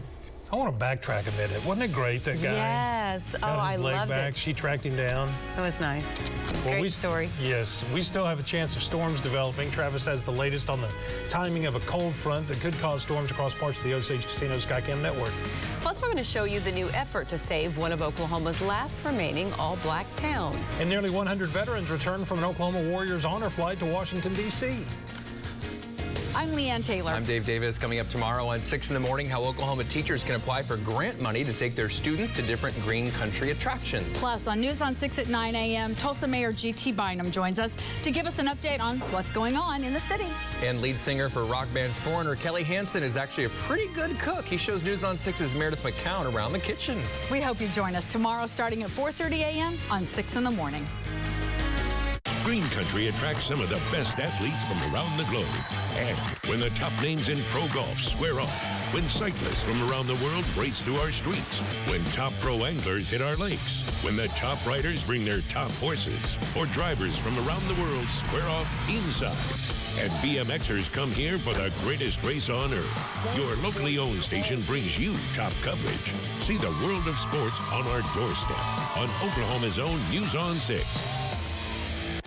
I 0.52 0.56
want 0.56 0.78
to 0.78 0.84
backtrack 0.84 1.26
a 1.26 1.36
minute. 1.38 1.64
Wasn't 1.64 1.82
it 1.82 1.94
great 1.94 2.24
that 2.24 2.42
guy? 2.42 2.52
Yes. 2.52 3.32
Got 3.32 3.42
oh, 3.42 3.66
his 3.70 3.80
I 3.80 3.82
leg 3.82 3.94
loved 3.94 4.10
back. 4.10 4.32
it. 4.32 4.36
She 4.36 4.52
tracked 4.52 4.84
him 4.84 4.94
down. 4.94 5.30
It 5.56 5.62
was 5.62 5.80
nice. 5.80 6.04
Well, 6.52 6.62
great 6.64 6.82
we, 6.82 6.88
story. 6.90 7.30
Yes, 7.40 7.82
we 7.94 8.02
still 8.02 8.26
have 8.26 8.38
a 8.38 8.42
chance 8.42 8.76
of 8.76 8.82
storms 8.82 9.22
developing. 9.22 9.70
Travis 9.70 10.04
has 10.04 10.22
the 10.22 10.30
latest 10.30 10.68
on 10.68 10.82
the 10.82 10.90
timing 11.30 11.64
of 11.64 11.74
a 11.74 11.80
cold 11.80 12.12
front 12.12 12.48
that 12.48 12.60
could 12.60 12.78
cause 12.80 13.00
storms 13.00 13.30
across 13.30 13.54
parts 13.54 13.78
of 13.78 13.84
the 13.84 13.94
Osage 13.94 14.24
Casino 14.24 14.56
Skycam 14.56 15.00
network. 15.00 15.32
Plus, 15.80 16.02
we're 16.02 16.08
going 16.08 16.18
to 16.18 16.22
show 16.22 16.44
you 16.44 16.60
the 16.60 16.72
new 16.72 16.88
effort 16.90 17.30
to 17.30 17.38
save 17.38 17.78
one 17.78 17.90
of 17.90 18.02
Oklahoma's 18.02 18.60
last 18.60 18.98
remaining 19.06 19.50
all-black 19.54 20.06
towns. 20.16 20.78
And 20.78 20.88
nearly 20.90 21.08
100 21.08 21.48
veterans 21.48 21.88
returned 21.90 22.28
from 22.28 22.40
an 22.40 22.44
Oklahoma 22.44 22.90
Warriors 22.90 23.24
honor 23.24 23.48
flight 23.48 23.78
to 23.78 23.86
Washington, 23.86 24.34
D.C. 24.34 24.84
I'm 26.34 26.48
Leanne 26.50 26.84
Taylor. 26.84 27.12
I'm 27.12 27.24
Dave 27.24 27.44
Davis. 27.44 27.76
Coming 27.76 27.98
up 27.98 28.08
tomorrow 28.08 28.46
on 28.46 28.60
6 28.60 28.88
in 28.88 28.94
the 28.94 29.00
morning, 29.00 29.28
how 29.28 29.42
Oklahoma 29.44 29.84
teachers 29.84 30.24
can 30.24 30.34
apply 30.34 30.62
for 30.62 30.78
grant 30.78 31.20
money 31.20 31.44
to 31.44 31.52
take 31.52 31.74
their 31.74 31.90
students 31.90 32.30
to 32.30 32.42
different 32.42 32.74
green 32.80 33.10
country 33.12 33.50
attractions. 33.50 34.18
Plus, 34.18 34.46
on 34.46 34.58
News 34.58 34.80
on 34.80 34.94
6 34.94 35.18
at 35.18 35.28
9 35.28 35.54
a.m., 35.54 35.94
Tulsa 35.96 36.26
Mayor 36.26 36.52
G.T. 36.52 36.92
Bynum 36.92 37.30
joins 37.30 37.58
us 37.58 37.76
to 38.02 38.10
give 38.10 38.26
us 38.26 38.38
an 38.38 38.46
update 38.46 38.80
on 38.80 38.98
what's 39.10 39.30
going 39.30 39.56
on 39.56 39.84
in 39.84 39.92
the 39.92 40.00
city. 40.00 40.26
And 40.62 40.80
lead 40.80 40.96
singer 40.96 41.28
for 41.28 41.44
rock 41.44 41.68
band 41.74 41.92
Foreigner, 41.92 42.34
Kelly 42.34 42.62
Hansen, 42.62 43.02
is 43.02 43.18
actually 43.18 43.44
a 43.44 43.50
pretty 43.50 43.92
good 43.92 44.18
cook. 44.18 44.46
He 44.46 44.56
shows 44.56 44.82
News 44.82 45.04
on 45.04 45.16
6's 45.16 45.54
Meredith 45.54 45.82
McCown 45.82 46.34
around 46.34 46.54
the 46.54 46.60
kitchen. 46.60 47.02
We 47.30 47.42
hope 47.42 47.60
you 47.60 47.68
join 47.68 47.94
us 47.94 48.06
tomorrow 48.06 48.46
starting 48.46 48.82
at 48.84 48.90
4.30 48.90 49.32
a.m. 49.40 49.76
on 49.90 50.06
6 50.06 50.36
in 50.36 50.44
the 50.44 50.50
morning. 50.50 50.86
Green 52.44 52.62
Country 52.70 53.06
attracts 53.06 53.44
some 53.44 53.60
of 53.60 53.68
the 53.68 53.80
best 53.92 54.18
athletes 54.18 54.62
from 54.62 54.78
around 54.92 55.16
the 55.16 55.24
globe. 55.24 55.46
And 55.94 56.18
when 56.48 56.58
the 56.58 56.70
top 56.70 56.92
names 57.00 57.28
in 57.28 57.40
pro 57.44 57.68
golf 57.68 57.98
square 57.98 58.40
off, 58.40 58.92
when 58.92 59.08
cyclists 59.08 59.62
from 59.62 59.80
around 59.88 60.08
the 60.08 60.16
world 60.16 60.44
race 60.56 60.82
through 60.82 60.96
our 60.96 61.12
streets, 61.12 61.60
when 61.86 62.04
top 62.06 62.32
pro 62.40 62.64
anglers 62.64 63.08
hit 63.08 63.22
our 63.22 63.36
lakes, 63.36 63.82
when 64.02 64.16
the 64.16 64.26
top 64.28 64.64
riders 64.66 65.04
bring 65.04 65.24
their 65.24 65.40
top 65.42 65.70
horses, 65.72 66.36
or 66.56 66.66
drivers 66.66 67.16
from 67.16 67.38
around 67.46 67.66
the 67.68 67.80
world 67.80 68.08
square 68.08 68.48
off 68.48 68.90
inside. 68.90 69.36
And 70.00 70.10
BMXers 70.20 70.92
come 70.92 71.12
here 71.12 71.38
for 71.38 71.54
the 71.54 71.72
greatest 71.84 72.24
race 72.24 72.50
on 72.50 72.72
earth. 72.72 73.36
Your 73.36 73.54
locally 73.56 73.98
owned 73.98 74.22
station 74.22 74.62
brings 74.62 74.98
you 74.98 75.14
top 75.32 75.52
coverage. 75.62 76.14
See 76.40 76.56
the 76.56 76.74
world 76.84 77.06
of 77.06 77.16
sports 77.18 77.60
on 77.70 77.86
our 77.86 78.02
doorstep 78.14 78.96
on 78.96 79.08
Oklahoma's 79.22 79.78
own 79.78 80.00
News 80.10 80.34
on 80.34 80.58
6. 80.58 81.21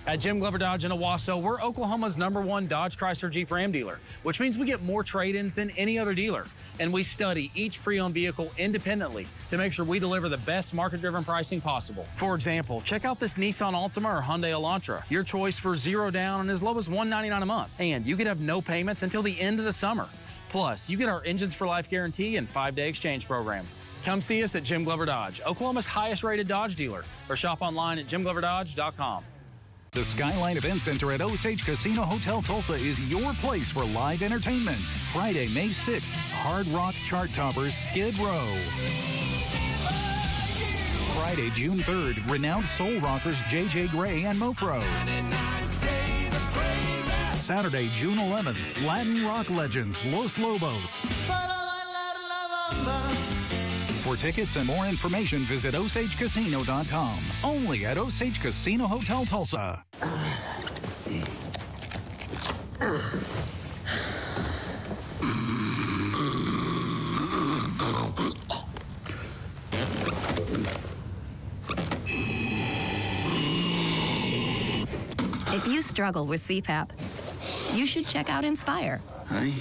At 0.08 0.20
Jim 0.20 0.38
Glover 0.38 0.60
Dodge 0.60 0.86
in 0.86 0.92
Owasso, 0.92 1.42
we're 1.42 1.60
Oklahoma's 1.60 2.16
number 2.16 2.40
one 2.40 2.68
Dodge 2.68 2.96
Chrysler 2.96 3.32
Jeep 3.32 3.50
Ram 3.50 3.72
dealer, 3.72 4.00
which 4.22 4.40
means 4.40 4.56
we 4.56 4.68
get 4.68 4.84
more 4.84 5.04
trade-ins 5.04 5.56
than 5.56 5.72
any 5.72 5.98
other 5.98 6.14
dealer. 6.14 6.46
And 6.80 6.94
we 6.94 7.02
study 7.02 7.52
each 7.56 7.84
pre-owned 7.84 8.14
vehicle 8.14 8.52
independently 8.60 9.26
to 9.50 9.58
make 9.58 9.74
sure 9.74 9.84
we 9.84 9.98
deliver 9.98 10.30
the 10.30 10.38
best 10.38 10.76
market-driven 10.76 11.24
pricing 11.24 11.60
possible. 11.60 12.06
For 12.14 12.36
example, 12.36 12.82
check 12.82 13.04
out 13.04 13.20
this 13.20 13.34
Nissan 13.34 13.74
Altima 13.74 14.20
or 14.20 14.22
Hyundai 14.22 14.52
Elantra. 14.52 15.04
Your 15.10 15.24
choice 15.24 15.58
for 15.58 15.76
zero 15.76 16.12
down 16.12 16.42
and 16.42 16.52
as 16.52 16.62
low 16.62 16.78
as 16.78 16.88
199 16.88 17.42
a 17.42 17.46
month. 17.48 17.72
And 17.80 18.06
you 18.06 18.16
could 18.16 18.28
have 18.28 18.42
no 18.42 18.62
payments 18.62 19.02
until 19.02 19.24
the 19.24 19.40
end 19.42 19.58
of 19.58 19.66
the 19.66 19.74
summer. 19.74 20.08
Plus, 20.50 20.88
you 20.88 20.98
get 20.98 21.10
our 21.10 21.24
Engines 21.26 21.56
for 21.56 21.66
Life 21.66 21.90
guarantee 21.90 22.36
and 22.36 22.48
five-day 22.48 22.88
exchange 22.88 23.26
program. 23.26 23.66
Come 24.04 24.22
see 24.22 24.44
us 24.44 24.56
at 24.56 24.64
Jim 24.64 24.84
Glover 24.84 25.08
Dodge, 25.08 25.42
Oklahoma's 25.42 25.88
highest 25.88 26.24
rated 26.24 26.48
Dodge 26.48 26.76
dealer, 26.76 27.06
or 27.28 27.36
shop 27.36 27.64
online 27.64 27.98
at 27.98 28.06
jimgloverdodge.com. 28.06 29.24
The 29.96 30.04
Skyline 30.04 30.58
Event 30.58 30.82
Center 30.82 31.14
at 31.14 31.22
Osage 31.22 31.64
Casino 31.64 32.02
Hotel 32.02 32.42
Tulsa 32.42 32.74
is 32.74 33.00
your 33.10 33.32
place 33.36 33.72
for 33.72 33.86
live 33.86 34.24
entertainment. 34.24 34.82
Friday, 35.14 35.48
May 35.54 35.70
6th, 35.70 36.12
Hard 36.12 36.68
Rock 36.68 36.94
chart 37.06 37.32
toppers 37.32 37.74
Skid 37.74 38.20
Row. 38.20 38.46
Friday, 41.16 41.50
June 41.52 41.78
3rd, 41.78 42.30
renowned 42.30 42.66
soul 42.66 43.00
rockers 43.00 43.42
J.J. 43.44 43.88
Grey 43.88 44.26
and 44.26 44.38
Mofro. 44.38 44.84
Saturday, 47.38 47.88
June 47.94 48.18
11th, 48.18 48.86
Latin 48.86 49.26
rock 49.26 49.50
legends 49.50 50.04
Los 50.04 50.38
Lobos. 50.38 51.08
For 54.06 54.16
tickets 54.16 54.56
and 54.56 54.68
more 54.68 54.86
information, 54.86 55.40
visit 55.40 55.74
OsageCasino.com. 55.74 57.18
Only 57.44 57.88
at 57.88 57.98
Osage 57.98 58.40
Casino 58.40 58.86
Hotel 58.86 59.26
Tulsa. 59.26 59.84
If 75.52 75.66
you 75.66 75.82
struggle 75.82 76.28
with 76.28 76.48
CPAP, 76.48 76.92
you 77.74 77.88
should 77.88 78.06
check 78.06 78.30
out 78.30 78.46
Inspire. 78.46 79.02
Hi. 79.30 79.52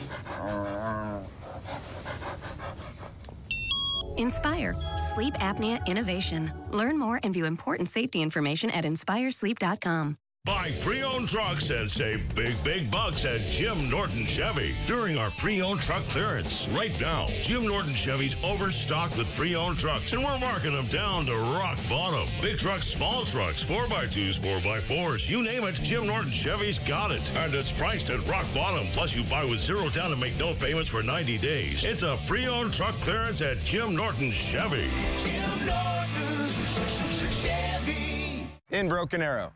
Inspire, 4.19 4.75
sleep 4.97 5.35
apnea 5.35 5.85
innovation. 5.87 6.53
Learn 6.71 6.99
more 6.99 7.21
and 7.23 7.33
view 7.35 7.45
important 7.45 7.89
safety 7.89 8.23
information 8.23 8.71
at 8.71 8.85
inspiresleep.com. 8.85 10.19
Buy 10.47 10.73
pre-owned 10.83 11.27
trucks 11.27 11.71
and 11.71 11.91
save 11.91 12.35
big, 12.35 12.55
big 12.63 12.91
bucks 12.91 13.25
at 13.25 13.41
Jim 13.49 13.89
Norton 13.89 14.27
Chevy 14.27 14.75
during 14.87 15.17
our 15.17 15.31
pre-owned 15.39 15.81
truck 15.81 16.03
clearance. 16.03 16.69
Right 16.69 16.93
now, 17.01 17.29
Jim 17.41 17.67
Norton 17.67 17.95
Chevy's 17.95 18.37
overstocked 18.45 19.17
with 19.17 19.27
pre-owned 19.37 19.79
trucks, 19.79 20.13
and 20.13 20.23
we're 20.23 20.39
marking 20.39 20.75
them 20.75 20.87
down 20.89 21.25
to 21.27 21.35
rock 21.59 21.79
bottom. 21.89 22.29
Big 22.43 22.59
trucks, 22.59 22.87
small 22.87 23.25
trucks, 23.25 23.65
4x2s, 23.65 24.39
4x4s, 24.39 25.31
you 25.31 25.43
name 25.43 25.65
it, 25.65 25.77
Jim 25.77 26.07
Norton 26.07 26.31
Chevy's 26.31 26.79
got 26.81 27.11
it. 27.11 27.33
And 27.37 27.55
it's 27.55 27.73
priced 27.73 28.11
at 28.11 28.19
rock 28.27 28.45
bottom. 28.53 28.87
Plus, 28.89 29.15
you 29.15 29.25
buy 29.25 29.47
with 29.47 29.61
zero 29.61 29.89
down 29.89 30.13
and 30.13 30.21
make 30.21 30.39
no 30.39 30.53
payments 30.53 30.91
for 30.91 31.03
90 31.03 31.39
days. 31.39 31.85
It's 31.85 32.03
a 32.03 32.19
pre-owned 32.27 32.75
truck 32.75 32.97
clearance 32.97 33.41
at 33.41 33.61
Jim 33.61 33.97
Norton 33.97 34.31
Chevy. 34.31 34.91
Jim 35.23 35.67
Norton 35.67 37.31
Chevy. 37.41 38.47
In 38.69 38.91
Broken 38.91 39.23
Arrow. 39.23 39.55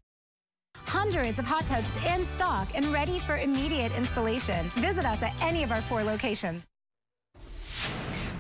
Hundreds 0.89 1.39
of 1.39 1.45
hot 1.45 1.67
tubs 1.67 1.91
in 2.07 2.25
stock 2.25 2.67
and 2.75 2.87
ready 2.87 3.19
for 3.19 3.37
immediate 3.37 3.95
installation. 3.95 4.65
Visit 4.71 5.05
us 5.05 5.23
at 5.23 5.35
any 5.43 5.63
of 5.63 5.71
our 5.71 5.83
four 5.83 6.03
locations. 6.03 6.65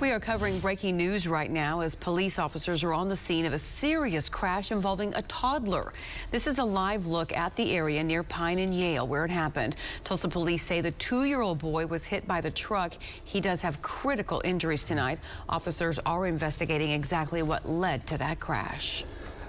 We 0.00 0.12
are 0.12 0.20
covering 0.20 0.58
breaking 0.60 0.96
news 0.96 1.28
right 1.28 1.50
now 1.50 1.80
as 1.80 1.94
police 1.94 2.38
officers 2.38 2.82
are 2.84 2.94
on 2.94 3.08
the 3.08 3.16
scene 3.16 3.44
of 3.44 3.52
a 3.52 3.58
serious 3.58 4.30
crash 4.30 4.70
involving 4.70 5.12
a 5.14 5.20
toddler. 5.22 5.92
This 6.30 6.46
is 6.46 6.58
a 6.58 6.64
live 6.64 7.06
look 7.06 7.36
at 7.36 7.54
the 7.54 7.72
area 7.76 8.02
near 8.02 8.22
Pine 8.22 8.60
and 8.60 8.72
Yale 8.72 9.06
where 9.06 9.26
it 9.26 9.30
happened. 9.30 9.76
Tulsa 10.02 10.28
police 10.28 10.62
say 10.62 10.80
the 10.80 10.92
two-year-old 10.92 11.58
boy 11.58 11.86
was 11.86 12.04
hit 12.04 12.26
by 12.26 12.40
the 12.40 12.50
truck. 12.50 12.94
He 13.24 13.42
does 13.42 13.60
have 13.60 13.82
critical 13.82 14.40
injuries 14.42 14.84
tonight. 14.84 15.20
Officers 15.50 15.98
are 16.06 16.26
investigating 16.26 16.92
exactly 16.92 17.42
what 17.42 17.68
led 17.68 18.06
to 18.06 18.16
that 18.16 18.40
crash. 18.40 19.04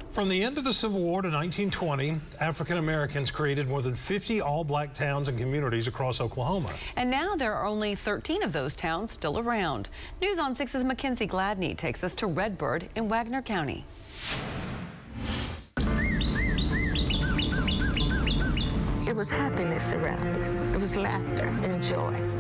From 0.10 0.28
the 0.28 0.44
end 0.44 0.58
of 0.58 0.64
the 0.64 0.74
Civil 0.74 1.02
War 1.02 1.22
to 1.22 1.30
1920, 1.30 2.20
African 2.42 2.78
Americans 2.78 3.30
created 3.30 3.70
more 3.70 3.84
than 3.84 3.94
50 3.94 4.42
all 4.42 4.64
black 4.64 4.96
towns 4.96 5.30
and 5.30 5.38
communities 5.38 5.88
across 5.88 6.20
Oklahoma. 6.20 6.74
And 6.96 7.12
now 7.12 7.36
there 7.36 7.54
are 7.54 7.68
only 7.68 7.94
13 7.94 8.42
of 8.42 8.52
those 8.52 8.76
towns 8.76 9.12
still 9.12 9.38
around. 9.38 9.90
News 10.20 10.40
on 10.40 10.56
6's 10.56 10.84
Mackenzie 10.84 11.28
Gladney 11.28 11.78
takes 11.78 12.04
us 12.04 12.16
to 12.16 12.28
Redbird 12.28 12.90
in 12.96 13.08
Wagoner 13.08 13.44
County. 13.44 13.86
It 19.08 19.16
was 19.16 19.30
happiness 19.30 19.94
around 19.94 20.26
it. 20.26 20.76
It 20.76 20.82
was 20.82 20.98
laughter 20.98 21.46
and 21.46 21.84
joy. 21.84 22.39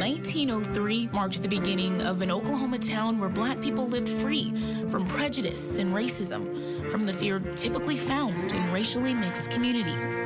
1903 0.00 1.10
marked 1.12 1.42
the 1.42 1.48
beginning 1.48 2.00
of 2.00 2.22
an 2.22 2.30
Oklahoma 2.30 2.78
town 2.78 3.18
where 3.18 3.28
black 3.28 3.60
people 3.60 3.86
lived 3.86 4.08
free 4.08 4.50
from 4.86 5.04
prejudice 5.06 5.76
and 5.76 5.92
racism, 5.92 6.90
from 6.90 7.02
the 7.02 7.12
fear 7.12 7.38
typically 7.38 7.98
found 7.98 8.50
in 8.50 8.72
racially 8.72 9.12
mixed 9.12 9.50
communities. 9.50 10.16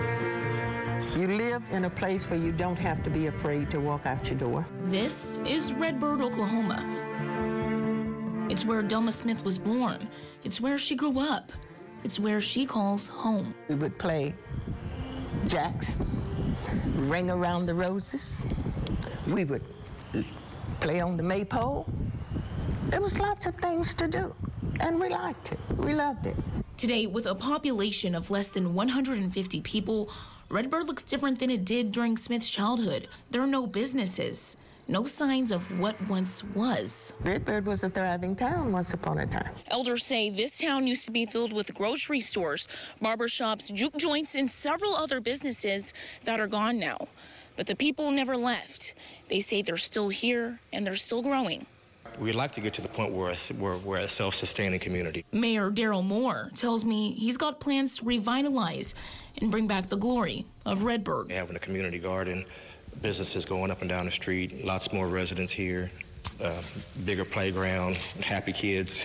You 1.17 1.27
live 1.27 1.65
in 1.73 1.87
a 1.87 1.91
place 1.91 2.31
where 2.31 2.39
you 2.39 2.53
don't 2.53 2.79
have 2.79 3.03
to 3.03 3.11
be 3.11 3.27
afraid 3.27 3.69
to 3.73 3.81
walk 3.81 4.07
out 4.07 4.31
your 4.31 4.39
door. 4.39 4.65
This 4.85 5.41
is 5.45 5.73
Redbird, 5.73 6.21
Oklahoma. 6.21 6.79
It's 8.49 8.65
where 8.65 8.81
Delma 8.81 9.13
Smith 9.13 9.45
was 9.45 9.59
born. 9.59 10.09
It's 10.45 10.61
where 10.61 10.79
she 10.79 10.95
grew 10.95 11.19
up. 11.19 11.51
It's 12.05 12.21
where 12.21 12.41
she 12.41 12.65
calls 12.65 13.09
home. 13.09 13.53
We 13.67 13.75
would 13.75 13.99
play 13.99 14.37
jacks, 15.49 15.97
ring 16.95 17.29
around 17.29 17.67
the 17.67 17.75
roses. 17.75 18.47
We 19.29 19.45
would 19.45 19.63
play 20.81 21.01
on 21.01 21.17
the 21.17 21.23
maypole. 21.23 21.87
There 22.89 23.01
was 23.01 23.19
lots 23.19 23.47
of 23.47 23.55
things 23.55 23.95
to 23.95 24.07
do, 24.07 24.35
and 24.81 25.01
we 25.01 25.09
liked 25.09 25.53
it. 25.53 25.59
We 25.79 25.95
loved 25.95 26.27
it. 26.27 26.37
Today, 26.77 27.07
with 27.07 27.27
a 27.27 27.35
population 27.35 28.15
of 28.15 28.31
less 28.31 28.49
than 28.49 28.75
150 28.75 29.61
people, 29.63 30.11
Redbird 30.51 30.87
looks 30.87 31.03
different 31.03 31.39
than 31.39 31.51
it 31.51 31.65
did 31.65 31.91
during 31.91 32.17
Smith's 32.17 32.49
childhood. 32.51 33.09
There 33.31 33.41
are 33.41 33.47
no 33.47 33.67
businesses, 33.67 34.57
no 34.87 35.07
signs 35.07 35.51
of 35.51 35.79
what 35.81 35.97
once 36.09 36.45
was. 36.55 37.15
Redbird 37.23 37.65
was 37.65 37.83
a 37.83 37.89
thriving 37.89 38.37
town 38.37 38.73
once 38.73 38.93
upon 38.93 39.19
a 39.19 39.27
time. 39.27 39.55
Elders 39.69 40.05
say 40.05 40.29
this 40.29 40.59
town 40.59 40.87
used 40.87 41.07
to 41.07 41.11
be 41.11 41.25
filled 41.25 41.55
with 41.55 41.73
grocery 41.75 42.21
stores, 42.21 42.69
barber 43.01 43.29
shops, 43.29 43.71
juke 43.71 43.97
joints, 43.97 44.35
and 44.35 44.51
several 44.51 44.95
other 44.95 45.21
businesses 45.21 45.95
that 46.25 46.41
are 46.41 46.49
gone 46.49 46.79
now. 46.79 47.09
But 47.57 47.67
the 47.67 47.77
people 47.77 48.11
never 48.11 48.37
left. 48.37 48.95
They 49.29 49.41
say 49.41 49.63
they're 49.63 49.77
still 49.77 50.09
here 50.09 50.61
and 50.73 50.87
they're 50.87 50.97
still 50.97 51.23
growing. 51.23 51.67
We'd 52.19 52.35
like 52.35 52.53
to 52.53 52.61
get 52.61 52.73
to 52.75 52.83
the 52.83 52.89
point 52.89 53.13
where 53.13 53.35
we're, 53.59 53.77
we're 53.79 53.99
a 53.99 54.09
self-sustaining 54.09 54.79
community. 54.79 55.25
Mayor 55.33 55.71
Daryl 55.71 56.05
Moore 56.05 56.51
tells 56.55 56.85
me 56.85 57.13
he's 57.13 57.37
got 57.37 57.59
plans 57.59 57.99
to 57.99 58.05
revitalize 58.05 58.95
and 59.41 59.51
bring 59.51 59.67
back 59.67 59.87
the 59.87 59.97
glory 59.97 60.45
of 60.65 60.85
Redbird. 60.85 61.33
Having 61.33 61.57
a 61.57 61.61
community 61.61 61.99
garden, 61.99 62.45
businesses 63.03 63.45
going 63.45 63.71
up 63.71 63.81
and 63.81 63.91
down 63.91 64.05
the 64.05 64.13
street, 64.13 64.65
lots 64.65 64.93
more 64.93 65.09
residents 65.09 65.53
here, 65.53 65.91
uh, 66.41 66.63
bigger 67.05 67.25
playground, 67.25 67.97
happy 68.23 68.53
kids. 68.53 69.05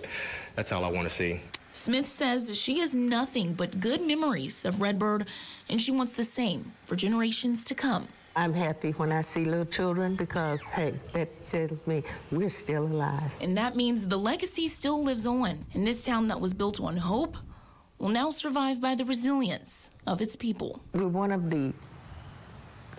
That's 0.54 0.70
all 0.70 0.84
I 0.84 0.90
want 0.90 1.08
to 1.08 1.12
see. 1.12 1.40
Smith 1.84 2.06
says 2.06 2.50
she 2.56 2.78
has 2.78 2.94
nothing 2.94 3.52
but 3.52 3.78
good 3.78 4.00
memories 4.00 4.64
of 4.64 4.80
Redbird, 4.80 5.26
and 5.68 5.78
she 5.78 5.90
wants 5.90 6.12
the 6.12 6.22
same 6.22 6.72
for 6.86 6.96
generations 6.96 7.62
to 7.62 7.74
come. 7.74 8.08
I'm 8.34 8.54
happy 8.54 8.92
when 8.92 9.12
I 9.12 9.20
see 9.20 9.44
little 9.44 9.66
children 9.66 10.14
because, 10.14 10.62
hey, 10.70 10.94
that 11.12 11.38
tells 11.42 11.86
me 11.86 12.02
we're 12.32 12.48
still 12.48 12.84
alive. 12.84 13.30
And 13.42 13.54
that 13.58 13.76
means 13.76 14.06
the 14.06 14.16
legacy 14.16 14.66
still 14.66 15.04
lives 15.04 15.26
on 15.26 15.66
in 15.72 15.84
this 15.84 16.06
town 16.06 16.26
that 16.28 16.40
was 16.40 16.54
built 16.54 16.80
on 16.80 16.96
hope, 16.96 17.36
will 17.98 18.08
now 18.08 18.30
survive 18.30 18.80
by 18.80 18.94
the 18.94 19.04
resilience 19.04 19.90
of 20.06 20.22
its 20.22 20.34
people. 20.34 20.80
We're 20.94 21.06
one 21.06 21.32
of 21.32 21.50
the 21.50 21.74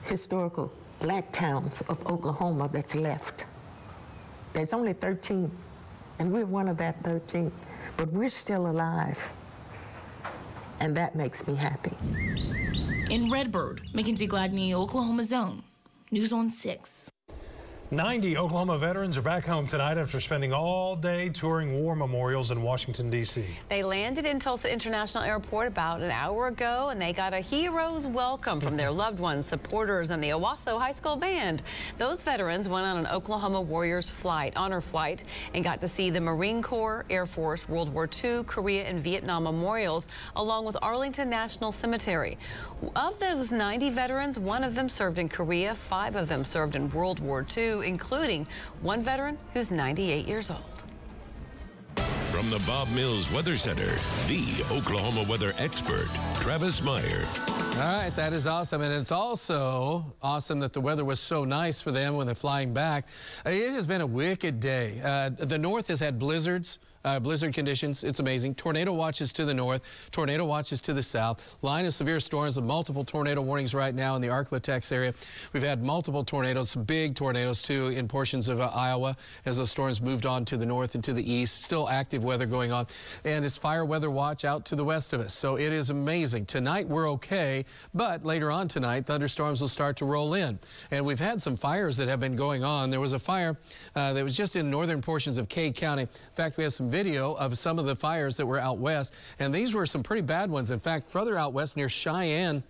historical 0.04 0.72
black 1.00 1.32
towns 1.32 1.82
of 1.90 2.06
Oklahoma 2.06 2.70
that's 2.72 2.94
left. 2.94 3.46
There's 4.54 4.74
only 4.74 4.94
13, 4.94 5.50
and 6.20 6.32
we're 6.32 6.46
one 6.46 6.68
of 6.68 6.78
that 6.78 7.04
13, 7.04 7.52
but 7.98 8.12
we're 8.12 8.30
still 8.30 8.68
alive. 8.68 9.32
And 10.80 10.96
that 10.98 11.16
makes 11.16 11.48
me 11.48 11.56
happy. 11.56 11.96
In 13.10 13.30
Redbird, 13.32 13.82
Mackenzie 13.94 14.28
Gladney, 14.28 14.74
Oklahoma's 14.74 15.32
own, 15.32 15.64
News 16.12 16.32
on 16.32 16.50
6. 16.50 17.10
90 17.92 18.36
Oklahoma 18.38 18.80
veterans 18.80 19.16
are 19.16 19.22
back 19.22 19.46
home 19.46 19.68
tonight 19.68 20.00
after 20.00 20.20
spending 20.20 20.52
all 20.52 20.96
day 20.96 21.30
touring 21.30 21.84
war 21.84 21.96
memorials 21.96 22.50
in 22.50 22.64
Washington, 22.64 23.12
D.C. 23.12 23.46
They 23.70 23.84
landed 23.84 24.26
in 24.26 24.40
Tulsa 24.40 24.74
International 24.74 25.24
Airport 25.24 25.68
about 25.68 26.02
an 26.02 26.10
hour 26.10 26.48
ago, 26.48 26.90
and 26.90 27.00
they 27.00 27.14
got 27.14 27.32
a 27.32 27.40
hero's 27.40 28.08
welcome 28.08 28.60
from 28.60 28.76
their 28.76 28.90
loved 28.90 29.20
ones, 29.20 29.46
supporters, 29.46 30.10
and 30.10 30.22
the 30.22 30.30
Owasso 30.30 30.80
High 30.80 30.94
School 30.94 31.16
Band. 31.16 31.62
Those 32.00 32.24
veterans 32.24 32.68
went 32.68 32.88
on 32.88 32.98
an 32.98 33.06
Oklahoma 33.06 33.62
Warriors 33.62 34.10
flight, 34.10 34.54
honor 34.56 34.82
flight, 34.82 35.24
and 35.54 35.64
got 35.64 35.80
to 35.82 35.88
see 35.88 36.10
the 36.10 36.20
Marine 36.20 36.64
Corps, 36.64 37.06
Air 37.12 37.28
Force, 37.28 37.70
World 37.70 37.94
War 37.94 38.10
II, 38.24 38.46
Korea, 38.46 38.86
and 38.86 39.00
Vietnam 39.00 39.44
memorials, 39.44 40.08
along 40.38 40.66
with 40.66 40.76
Arlington 40.82 41.30
National 41.30 41.72
Cemetery. 41.72 42.40
Of 42.96 43.20
those 43.20 43.52
90 43.52 43.92
veterans, 43.92 44.40
one 44.40 44.64
of 44.64 44.74
them 44.74 44.90
served 44.90 45.20
in 45.20 45.30
Korea, 45.30 45.76
five 45.76 46.16
of 46.16 46.28
them 46.28 46.44
served 46.44 46.76
in 46.76 46.90
World 46.90 47.20
War 47.20 47.46
II, 47.56 47.75
including 47.82 48.48
one 48.82 49.02
veteran 49.02 49.38
who's 49.54 49.72
98 49.72 50.28
years 50.28 50.50
old. 50.50 50.62
From 52.32 52.50
the 52.50 52.60
Bob 52.68 52.90
Mills 52.90 53.32
Weather 53.32 53.56
Center, 53.56 53.96
the 54.28 54.64
Oklahoma 54.72 55.24
weather 55.30 55.54
expert, 55.58 56.08
Travis 56.42 56.82
Meyer. 56.82 57.26
All 57.48 57.82
right, 57.82 58.14
that 58.16 58.34
is 58.34 58.48
awesome. 58.48 58.82
And 58.82 58.94
it's 58.94 59.12
also 59.12 60.14
awesome 60.22 60.60
that 60.60 60.74
the 60.74 60.82
weather 60.82 61.04
was 61.04 61.20
so 61.20 61.44
nice 61.44 61.82
for 61.82 61.92
them 61.92 62.16
when 62.16 62.26
they're 62.26 62.36
flying 62.36 62.74
back. 62.74 63.08
It 63.46 63.72
has 63.72 63.86
been 63.86 64.02
a 64.02 64.06
wicked 64.06 64.60
day. 64.60 65.00
Uh, 65.04 65.30
the 65.30 65.58
north 65.58 65.88
has 65.90 66.00
had 66.00 66.18
blizzards 66.18 66.80
uh, 67.06 67.20
blizzard 67.20 67.54
conditions. 67.54 68.04
It's 68.04 68.20
amazing. 68.20 68.56
Tornado 68.56 68.92
watches 68.92 69.32
to 69.34 69.46
the 69.46 69.54
north, 69.54 70.10
tornado 70.12 70.44
watches 70.44 70.82
to 70.82 70.94
the 70.94 71.04
south. 71.04 71.58
Line 71.62 71.86
of 71.86 71.94
severe 71.94 72.20
storms 72.20 72.58
with 72.58 72.66
multiple 72.66 73.06
tornado 73.06 73.42
warnings 73.42 73.74
right 73.74 73.94
now 73.94 74.16
in 74.16 74.22
the 74.22 74.28
Arklatex 74.28 74.92
area. 74.92 75.14
We've 75.54 75.64
had 75.64 75.84
multiple 75.84 76.24
tornadoes, 76.24 76.76
big 76.76 77.16
tornadoes 77.16 77.62
too, 77.62 77.90
in 77.90 78.08
portions 78.08 78.50
of 78.50 78.60
uh, 78.60 78.72
Iowa 78.74 79.16
as 79.46 79.58
those 79.58 79.70
storms 79.70 80.02
moved 80.02 80.26
on 80.26 80.44
to 80.46 80.58
the 80.58 80.66
north 80.66 80.96
and 80.96 81.04
to 81.04 81.14
the 81.14 81.32
east. 81.32 81.64
Still 81.64 81.88
active 81.88 82.24
weather 82.24 82.48
going 82.48 82.72
on. 82.72 82.88
And 83.24 83.46
it's 83.46 83.56
fire 83.56 83.86
weather 83.86 84.10
watch 84.10 84.44
out 84.44 84.66
to 84.66 84.76
the 84.76 84.84
west 84.84 85.14
of 85.14 85.22
us. 85.22 85.34
So 85.34 85.58
it 85.58 85.72
is 85.72 85.92
amazing. 85.92 86.48
Tonight 86.48 86.88
we're 86.88 87.10
okay, 87.12 87.66
but 87.94 88.26
later 88.26 88.52
on 88.52 88.68
tonight, 88.68 89.06
thunderstorms 89.06 89.62
will 89.62 89.68
start 89.68 89.96
to 89.98 90.06
roll 90.06 90.34
in. 90.34 90.58
And 90.90 91.06
we've 91.06 91.20
had 91.20 91.40
some 91.42 91.56
fires 91.56 91.98
that 91.98 92.08
have 92.08 92.20
been 92.20 92.36
going 92.36 92.64
on. 92.64 92.90
There 92.90 93.00
was 93.00 93.14
a 93.14 93.20
fire 93.20 93.58
uh, 93.96 94.14
that 94.14 94.24
was 94.24 94.36
just 94.36 94.56
in 94.56 94.72
northern 94.72 95.02
portions 95.02 95.38
of 95.38 95.48
Kay 95.50 95.72
County. 95.72 96.04
In 96.04 96.10
fact, 96.34 96.58
we 96.58 96.64
have 96.64 96.74
some 96.74 96.90
video 96.96 97.34
of 97.34 97.58
some 97.58 97.78
of 97.78 97.86
the 97.86 97.96
fires 97.96 98.38
that 98.38 98.46
were 98.46 98.58
out 98.58 98.78
west, 98.78 99.14
and 99.40 99.54
these 99.54 99.74
were 99.74 99.86
some 99.86 100.02
pretty 100.02 100.22
bad 100.22 100.50
ones. 100.50 100.72
In 100.72 100.80
fact, 100.80 101.10
further 101.10 101.38
out 101.38 101.52
west 101.52 101.76
near 101.76 101.90
Cheyenne, 101.90 102.64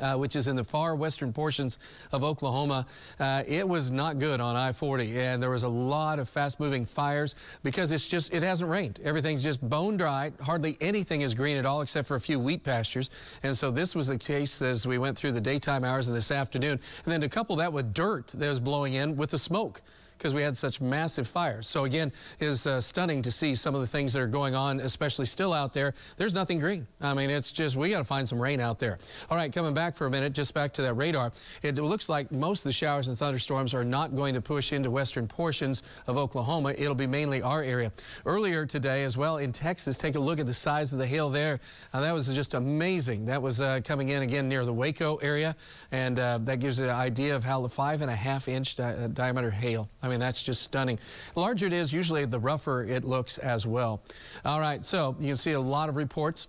uh, 0.00 0.16
which 0.16 0.34
is 0.34 0.48
in 0.48 0.56
the 0.56 0.64
far 0.64 0.96
western 0.96 1.32
portions 1.32 1.78
of 2.10 2.24
Oklahoma. 2.24 2.86
Uh, 3.20 3.44
it 3.46 3.68
was 3.68 3.92
not 3.92 4.18
good 4.18 4.40
on 4.40 4.56
I-40, 4.56 5.14
and 5.14 5.40
there 5.40 5.50
was 5.50 5.62
a 5.62 5.68
lot 5.68 6.18
of 6.18 6.28
fast-moving 6.28 6.86
fires 6.86 7.36
because 7.62 7.92
it's 7.92 8.08
just 8.08 8.34
it 8.34 8.42
hasn't 8.42 8.68
rained. 8.68 8.98
Everything's 9.04 9.44
just 9.44 9.60
bone 9.60 9.96
dry. 9.96 10.32
Hardly 10.40 10.76
anything 10.80 11.20
is 11.20 11.32
green 11.32 11.56
at 11.56 11.64
all 11.64 11.82
except 11.82 12.08
for 12.08 12.16
a 12.16 12.20
few 12.20 12.40
wheat 12.40 12.64
pastures. 12.64 13.10
And 13.44 13.56
so 13.56 13.70
this 13.70 13.94
was 13.94 14.08
the 14.08 14.18
case 14.18 14.60
as 14.60 14.88
we 14.88 14.98
went 14.98 15.16
through 15.16 15.32
the 15.32 15.40
daytime 15.40 15.84
hours 15.84 16.08
of 16.08 16.14
this 16.14 16.32
afternoon. 16.32 16.80
And 17.04 17.12
then 17.12 17.20
to 17.20 17.28
couple 17.28 17.54
that 17.56 17.72
with 17.72 17.94
dirt 17.94 18.26
that 18.28 18.48
was 18.48 18.58
blowing 18.58 18.94
in 18.94 19.16
with 19.16 19.30
the 19.30 19.38
smoke 19.38 19.82
because 20.22 20.34
we 20.34 20.42
had 20.42 20.56
such 20.56 20.80
massive 20.80 21.26
fires. 21.26 21.66
So 21.66 21.82
again, 21.82 22.12
is 22.38 22.64
uh, 22.64 22.80
stunning 22.80 23.22
to 23.22 23.32
see 23.32 23.56
some 23.56 23.74
of 23.74 23.80
the 23.80 23.88
things 23.88 24.12
that 24.12 24.20
are 24.20 24.28
going 24.28 24.54
on, 24.54 24.78
especially 24.78 25.26
still 25.26 25.52
out 25.52 25.74
there. 25.74 25.94
There's 26.16 26.32
nothing 26.32 26.60
green. 26.60 26.86
I 27.00 27.12
mean, 27.12 27.28
it's 27.28 27.50
just, 27.50 27.74
we 27.74 27.90
got 27.90 27.98
to 27.98 28.04
find 28.04 28.28
some 28.28 28.40
rain 28.40 28.60
out 28.60 28.78
there. 28.78 29.00
All 29.30 29.36
right, 29.36 29.52
coming 29.52 29.74
back 29.74 29.96
for 29.96 30.06
a 30.06 30.10
minute, 30.10 30.32
just 30.32 30.54
back 30.54 30.72
to 30.74 30.82
that 30.82 30.94
radar. 30.94 31.32
It 31.64 31.74
looks 31.74 32.08
like 32.08 32.30
most 32.30 32.60
of 32.60 32.64
the 32.64 32.72
showers 32.72 33.08
and 33.08 33.18
thunderstorms 33.18 33.74
are 33.74 33.82
not 33.82 34.14
going 34.14 34.32
to 34.34 34.40
push 34.40 34.72
into 34.72 34.92
western 34.92 35.26
portions 35.26 35.82
of 36.06 36.16
Oklahoma. 36.16 36.72
It'll 36.78 36.94
be 36.94 37.08
mainly 37.08 37.42
our 37.42 37.64
area. 37.64 37.90
Earlier 38.24 38.64
today 38.64 39.02
as 39.02 39.16
well 39.16 39.38
in 39.38 39.50
Texas, 39.50 39.98
take 39.98 40.14
a 40.14 40.20
look 40.20 40.38
at 40.38 40.46
the 40.46 40.54
size 40.54 40.92
of 40.92 41.00
the 41.00 41.06
hail 41.06 41.30
there. 41.30 41.58
Uh, 41.92 42.00
that 42.00 42.12
was 42.12 42.32
just 42.32 42.54
amazing. 42.54 43.24
That 43.24 43.42
was 43.42 43.60
uh, 43.60 43.80
coming 43.82 44.10
in 44.10 44.22
again 44.22 44.48
near 44.48 44.64
the 44.64 44.72
Waco 44.72 45.16
area, 45.16 45.56
and 45.90 46.16
uh, 46.20 46.38
that 46.42 46.60
gives 46.60 46.78
you 46.78 46.84
an 46.84 46.90
idea 46.92 47.34
of 47.34 47.42
how 47.42 47.60
the 47.60 47.68
five 47.68 48.02
and 48.02 48.10
a 48.10 48.14
half 48.14 48.46
inch 48.46 48.76
di 48.76 48.84
uh, 48.84 49.08
diameter 49.08 49.50
hail. 49.50 49.90
I 50.00 50.08
mean, 50.11 50.11
that's 50.20 50.42
just 50.42 50.62
stunning. 50.62 50.98
The 51.34 51.40
larger 51.40 51.66
it 51.66 51.72
is, 51.72 51.92
usually 51.92 52.24
the 52.24 52.38
rougher 52.38 52.84
it 52.84 53.04
looks 53.04 53.38
as 53.38 53.66
well. 53.66 54.02
All 54.44 54.60
right, 54.60 54.84
so 54.84 55.16
you 55.18 55.28
can 55.28 55.36
see 55.36 55.52
a 55.52 55.60
lot 55.60 55.88
of 55.88 55.96
reports 55.96 56.48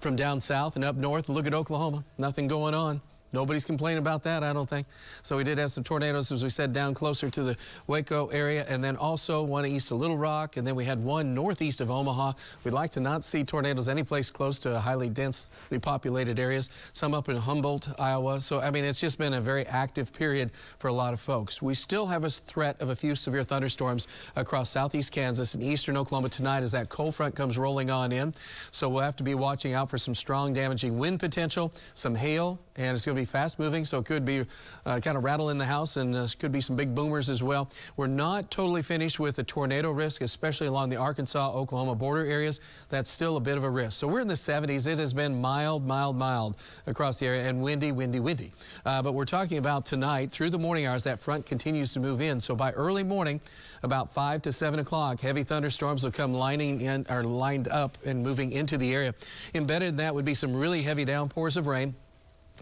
from 0.00 0.16
down 0.16 0.40
south 0.40 0.76
and 0.76 0.84
up 0.84 0.96
north. 0.96 1.28
Look 1.28 1.46
at 1.46 1.54
Oklahoma, 1.54 2.04
nothing 2.18 2.48
going 2.48 2.74
on. 2.74 3.00
Nobody's 3.32 3.64
complaining 3.64 3.98
about 3.98 4.22
that, 4.24 4.42
I 4.42 4.52
don't 4.52 4.68
think. 4.68 4.86
So 5.22 5.36
we 5.36 5.44
did 5.44 5.58
have 5.58 5.72
some 5.72 5.82
tornadoes, 5.82 6.30
as 6.32 6.44
we 6.44 6.50
said, 6.50 6.72
down 6.72 6.94
closer 6.94 7.30
to 7.30 7.42
the 7.42 7.56
Waco 7.86 8.26
area, 8.28 8.66
and 8.68 8.84
then 8.84 8.96
also 8.96 9.42
one 9.42 9.64
east 9.64 9.90
of 9.90 9.98
Little 9.98 10.18
Rock, 10.18 10.56
and 10.56 10.66
then 10.66 10.74
we 10.74 10.84
had 10.84 11.02
one 11.02 11.34
northeast 11.34 11.80
of 11.80 11.90
Omaha. 11.90 12.32
We'd 12.64 12.72
like 12.74 12.90
to 12.92 13.00
not 13.00 13.24
see 13.24 13.42
tornadoes 13.42 13.88
any 13.88 14.02
place 14.02 14.30
close 14.30 14.58
to 14.60 14.78
highly 14.78 15.08
densely 15.08 15.78
populated 15.78 16.38
areas, 16.38 16.68
some 16.92 17.14
up 17.14 17.28
in 17.28 17.36
Humboldt, 17.36 17.88
Iowa. 17.98 18.40
So, 18.40 18.60
I 18.60 18.70
mean, 18.70 18.84
it's 18.84 19.00
just 19.00 19.18
been 19.18 19.34
a 19.34 19.40
very 19.40 19.66
active 19.66 20.12
period 20.12 20.52
for 20.78 20.88
a 20.88 20.92
lot 20.92 21.12
of 21.12 21.20
folks. 21.20 21.62
We 21.62 21.74
still 21.74 22.06
have 22.06 22.24
a 22.24 22.30
threat 22.30 22.80
of 22.80 22.90
a 22.90 22.96
few 22.96 23.14
severe 23.14 23.44
thunderstorms 23.44 24.08
across 24.36 24.70
southeast 24.70 25.12
Kansas 25.12 25.54
and 25.54 25.62
eastern 25.62 25.96
Oklahoma 25.96 26.28
tonight 26.28 26.62
as 26.62 26.72
that 26.72 26.88
cold 26.88 27.14
front 27.14 27.34
comes 27.34 27.56
rolling 27.56 27.90
on 27.90 28.12
in. 28.12 28.34
So 28.70 28.88
we'll 28.88 29.02
have 29.02 29.16
to 29.16 29.24
be 29.24 29.34
watching 29.34 29.72
out 29.72 29.88
for 29.88 29.98
some 29.98 30.14
strong 30.14 30.52
damaging 30.52 30.98
wind 30.98 31.20
potential, 31.20 31.72
some 31.94 32.14
hail, 32.14 32.58
and 32.76 32.94
it's 32.94 33.04
going 33.04 33.16
to 33.16 33.20
be 33.20 33.21
fast 33.24 33.58
moving, 33.58 33.84
so 33.84 33.98
it 33.98 34.04
could 34.04 34.24
be 34.24 34.44
uh, 34.86 35.00
kind 35.00 35.16
of 35.16 35.24
rattle 35.24 35.50
in 35.50 35.58
the 35.58 35.64
house, 35.64 35.96
and 35.96 36.16
uh, 36.16 36.26
could 36.38 36.52
be 36.52 36.60
some 36.60 36.76
big 36.76 36.94
boomers 36.94 37.30
as 37.30 37.42
well. 37.42 37.70
We're 37.96 38.06
not 38.06 38.50
totally 38.50 38.82
finished 38.82 39.20
with 39.20 39.36
the 39.36 39.44
tornado 39.44 39.90
risk, 39.90 40.20
especially 40.20 40.66
along 40.66 40.88
the 40.88 40.96
Arkansas-Oklahoma 40.96 41.94
border 41.94 42.24
areas. 42.26 42.60
That's 42.88 43.10
still 43.10 43.36
a 43.36 43.40
bit 43.40 43.56
of 43.56 43.64
a 43.64 43.70
risk. 43.70 43.98
So 43.98 44.08
we're 44.08 44.20
in 44.20 44.28
the 44.28 44.34
70s. 44.34 44.86
It 44.86 44.98
has 44.98 45.12
been 45.12 45.40
mild, 45.40 45.86
mild, 45.86 46.16
mild 46.16 46.56
across 46.86 47.18
the 47.18 47.26
area, 47.26 47.48
and 47.48 47.62
windy, 47.62 47.92
windy, 47.92 48.20
windy. 48.20 48.52
Uh, 48.84 49.02
but 49.02 49.12
we're 49.12 49.24
talking 49.24 49.58
about 49.58 49.86
tonight, 49.86 50.30
through 50.30 50.50
the 50.50 50.58
morning 50.58 50.86
hours, 50.86 51.04
that 51.04 51.20
front 51.20 51.46
continues 51.46 51.92
to 51.92 52.00
move 52.00 52.20
in. 52.20 52.40
So 52.40 52.54
by 52.54 52.72
early 52.72 53.04
morning, 53.04 53.40
about 53.82 54.12
5 54.12 54.42
to 54.42 54.52
7 54.52 54.80
o'clock, 54.80 55.20
heavy 55.20 55.44
thunderstorms 55.44 56.04
will 56.04 56.12
come 56.12 56.32
lining 56.32 56.80
in, 56.80 57.06
or 57.08 57.22
lined 57.22 57.68
up 57.68 57.98
and 58.04 58.22
moving 58.22 58.52
into 58.52 58.76
the 58.78 58.94
area. 58.94 59.14
Embedded 59.54 59.88
in 59.88 59.96
that 59.96 60.14
would 60.14 60.24
be 60.24 60.34
some 60.34 60.54
really 60.54 60.82
heavy 60.82 61.04
downpours 61.04 61.56
of 61.56 61.66
rain 61.66 61.94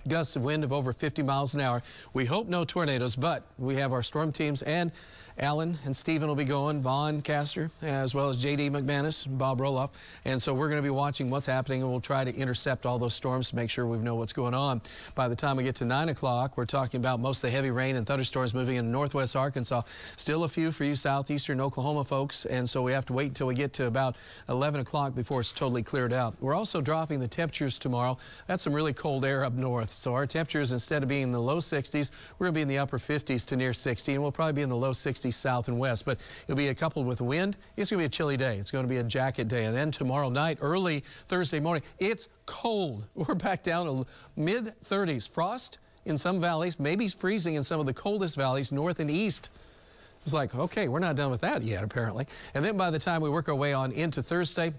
gusts 0.08 0.36
of 0.36 0.44
wind 0.44 0.64
of 0.64 0.72
over 0.72 0.92
50 0.92 1.22
miles 1.22 1.54
an 1.54 1.60
hour. 1.60 1.82
We 2.12 2.24
hope 2.24 2.48
no 2.48 2.64
tornadoes, 2.64 3.16
but 3.16 3.44
we 3.58 3.76
have 3.76 3.92
our 3.92 4.02
storm 4.02 4.32
teams 4.32 4.62
and 4.62 4.92
Alan 5.40 5.79
and 5.87 5.96
Stephen 5.96 6.29
will 6.29 6.37
be 6.37 6.44
going, 6.44 6.83
Vaughn 6.83 7.22
Castor, 7.22 7.70
as 7.81 8.14
well 8.14 8.29
as 8.29 8.37
J.D. 8.37 8.68
McManus, 8.68 9.24
Bob 9.38 9.59
Roloff. 9.59 9.88
And 10.26 10.40
so 10.40 10.53
we're 10.53 10.68
going 10.68 10.79
to 10.79 10.87
be 10.87 10.90
watching 10.90 11.31
what's 11.31 11.46
happening, 11.46 11.81
and 11.81 11.90
we'll 11.90 11.98
try 11.98 12.24
to 12.24 12.35
intercept 12.35 12.85
all 12.85 12.98
those 12.98 13.14
storms 13.14 13.48
to 13.48 13.57
make 13.57 13.70
sure 13.70 13.87
we 13.87 13.96
know 13.96 14.16
what's 14.16 14.35
going 14.35 14.53
on. 14.53 14.83
By 15.14 15.29
the 15.29 15.35
time 15.37 15.57
we 15.57 15.62
get 15.64 15.76
to 15.76 15.87
9 15.87 16.11
o'clock, 16.11 16.59
we're 16.59 16.66
talking 16.66 17.00
about 17.00 17.20
most 17.20 17.38
of 17.38 17.42
the 17.42 17.50
heavy 17.53 17.70
rain 17.70 17.96
and 17.96 18.07
thunderstorms 18.07 18.53
moving 18.53 18.76
into 18.76 18.90
northwest 18.90 19.35
Arkansas. 19.35 19.81
Still 20.16 20.44
a 20.44 20.48
few 20.48 20.72
for 20.72 20.85
you 20.85 20.94
southeastern 20.94 21.59
Oklahoma 21.59 22.05
folks, 22.05 22.44
and 22.44 22.68
so 22.68 22.83
we 22.83 22.92
have 22.92 23.07
to 23.07 23.14
wait 23.14 23.29
until 23.29 23.46
we 23.46 23.55
get 23.55 23.72
to 23.74 23.87
about 23.87 24.16
11 24.50 24.81
o'clock 24.81 25.14
before 25.14 25.40
it's 25.40 25.53
totally 25.53 25.83
cleared 25.83 26.12
out. 26.12 26.35
We're 26.40 26.55
also 26.55 26.83
dropping 26.83 27.18
the 27.18 27.29
temperatures 27.29 27.79
tomorrow. 27.79 28.18
That's 28.46 28.62
some 28.62 28.74
really 28.74 28.92
cold 28.92 29.24
air 29.24 29.42
up 29.42 29.55
north. 29.55 29.90
So 29.90 30.12
our 30.12 30.26
temperatures, 30.26 30.72
instead 30.72 31.03
of 31.03 31.09
being 31.09 31.22
in 31.22 31.33
the 31.33 31.40
low 31.40 31.61
60s, 31.61 32.11
we're 32.38 32.48
going 32.48 32.55
to 32.55 32.59
be 32.59 32.62
in 32.62 32.68
the 32.68 32.79
upper 32.79 32.98
50s 32.98 33.46
to 33.46 33.57
near 33.57 33.72
60, 33.72 34.12
and 34.12 34.22
we'll 34.22 34.33
probably 34.33 34.53
be 34.53 34.62
in 34.62 34.68
the 34.68 34.76
low 34.76 34.92
60s 34.92 35.29
south 35.30 35.68
and 35.68 35.78
west. 35.78 36.04
But 36.04 36.18
it'll 36.46 36.56
be 36.56 36.72
coupled 36.74 37.06
with 37.06 37.20
wind. 37.20 37.56
It's 37.76 37.90
going 37.90 37.98
to 37.98 38.02
be 38.02 38.06
a 38.06 38.10
chilly 38.10 38.36
day. 38.36 38.58
It's 38.58 38.70
going 38.70 38.84
to 38.84 38.88
be 38.88 38.98
a 38.98 39.02
jacket 39.02 39.48
day. 39.48 39.64
And 39.64 39.76
then 39.76 39.90
tomorrow 39.90 40.28
night, 40.28 40.58
early 40.60 41.00
Thursday 41.28 41.60
morning, 41.60 41.82
it's 41.98 42.28
cold. 42.46 43.06
We're 43.14 43.34
back 43.34 43.62
down 43.62 43.86
to 43.86 44.06
mid 44.36 44.72
30s. 44.84 45.28
Frost 45.28 45.78
in 46.04 46.16
some 46.16 46.40
valleys, 46.40 46.80
maybe 46.80 47.08
freezing 47.08 47.54
in 47.54 47.62
some 47.62 47.80
of 47.80 47.86
the 47.86 47.94
coldest 47.94 48.36
valleys, 48.36 48.72
north 48.72 49.00
and 49.00 49.10
east. 49.10 49.50
It's 50.22 50.34
like, 50.34 50.54
okay, 50.54 50.88
we're 50.88 50.98
not 50.98 51.16
done 51.16 51.30
with 51.30 51.40
that 51.40 51.62
yet, 51.62 51.82
apparently. 51.82 52.26
And 52.54 52.64
then 52.64 52.76
by 52.76 52.90
the 52.90 52.98
time 52.98 53.22
we 53.22 53.30
work 53.30 53.48
our 53.48 53.54
way 53.54 53.72
on 53.72 53.92
into 53.92 54.22
Thursday, 54.22 54.72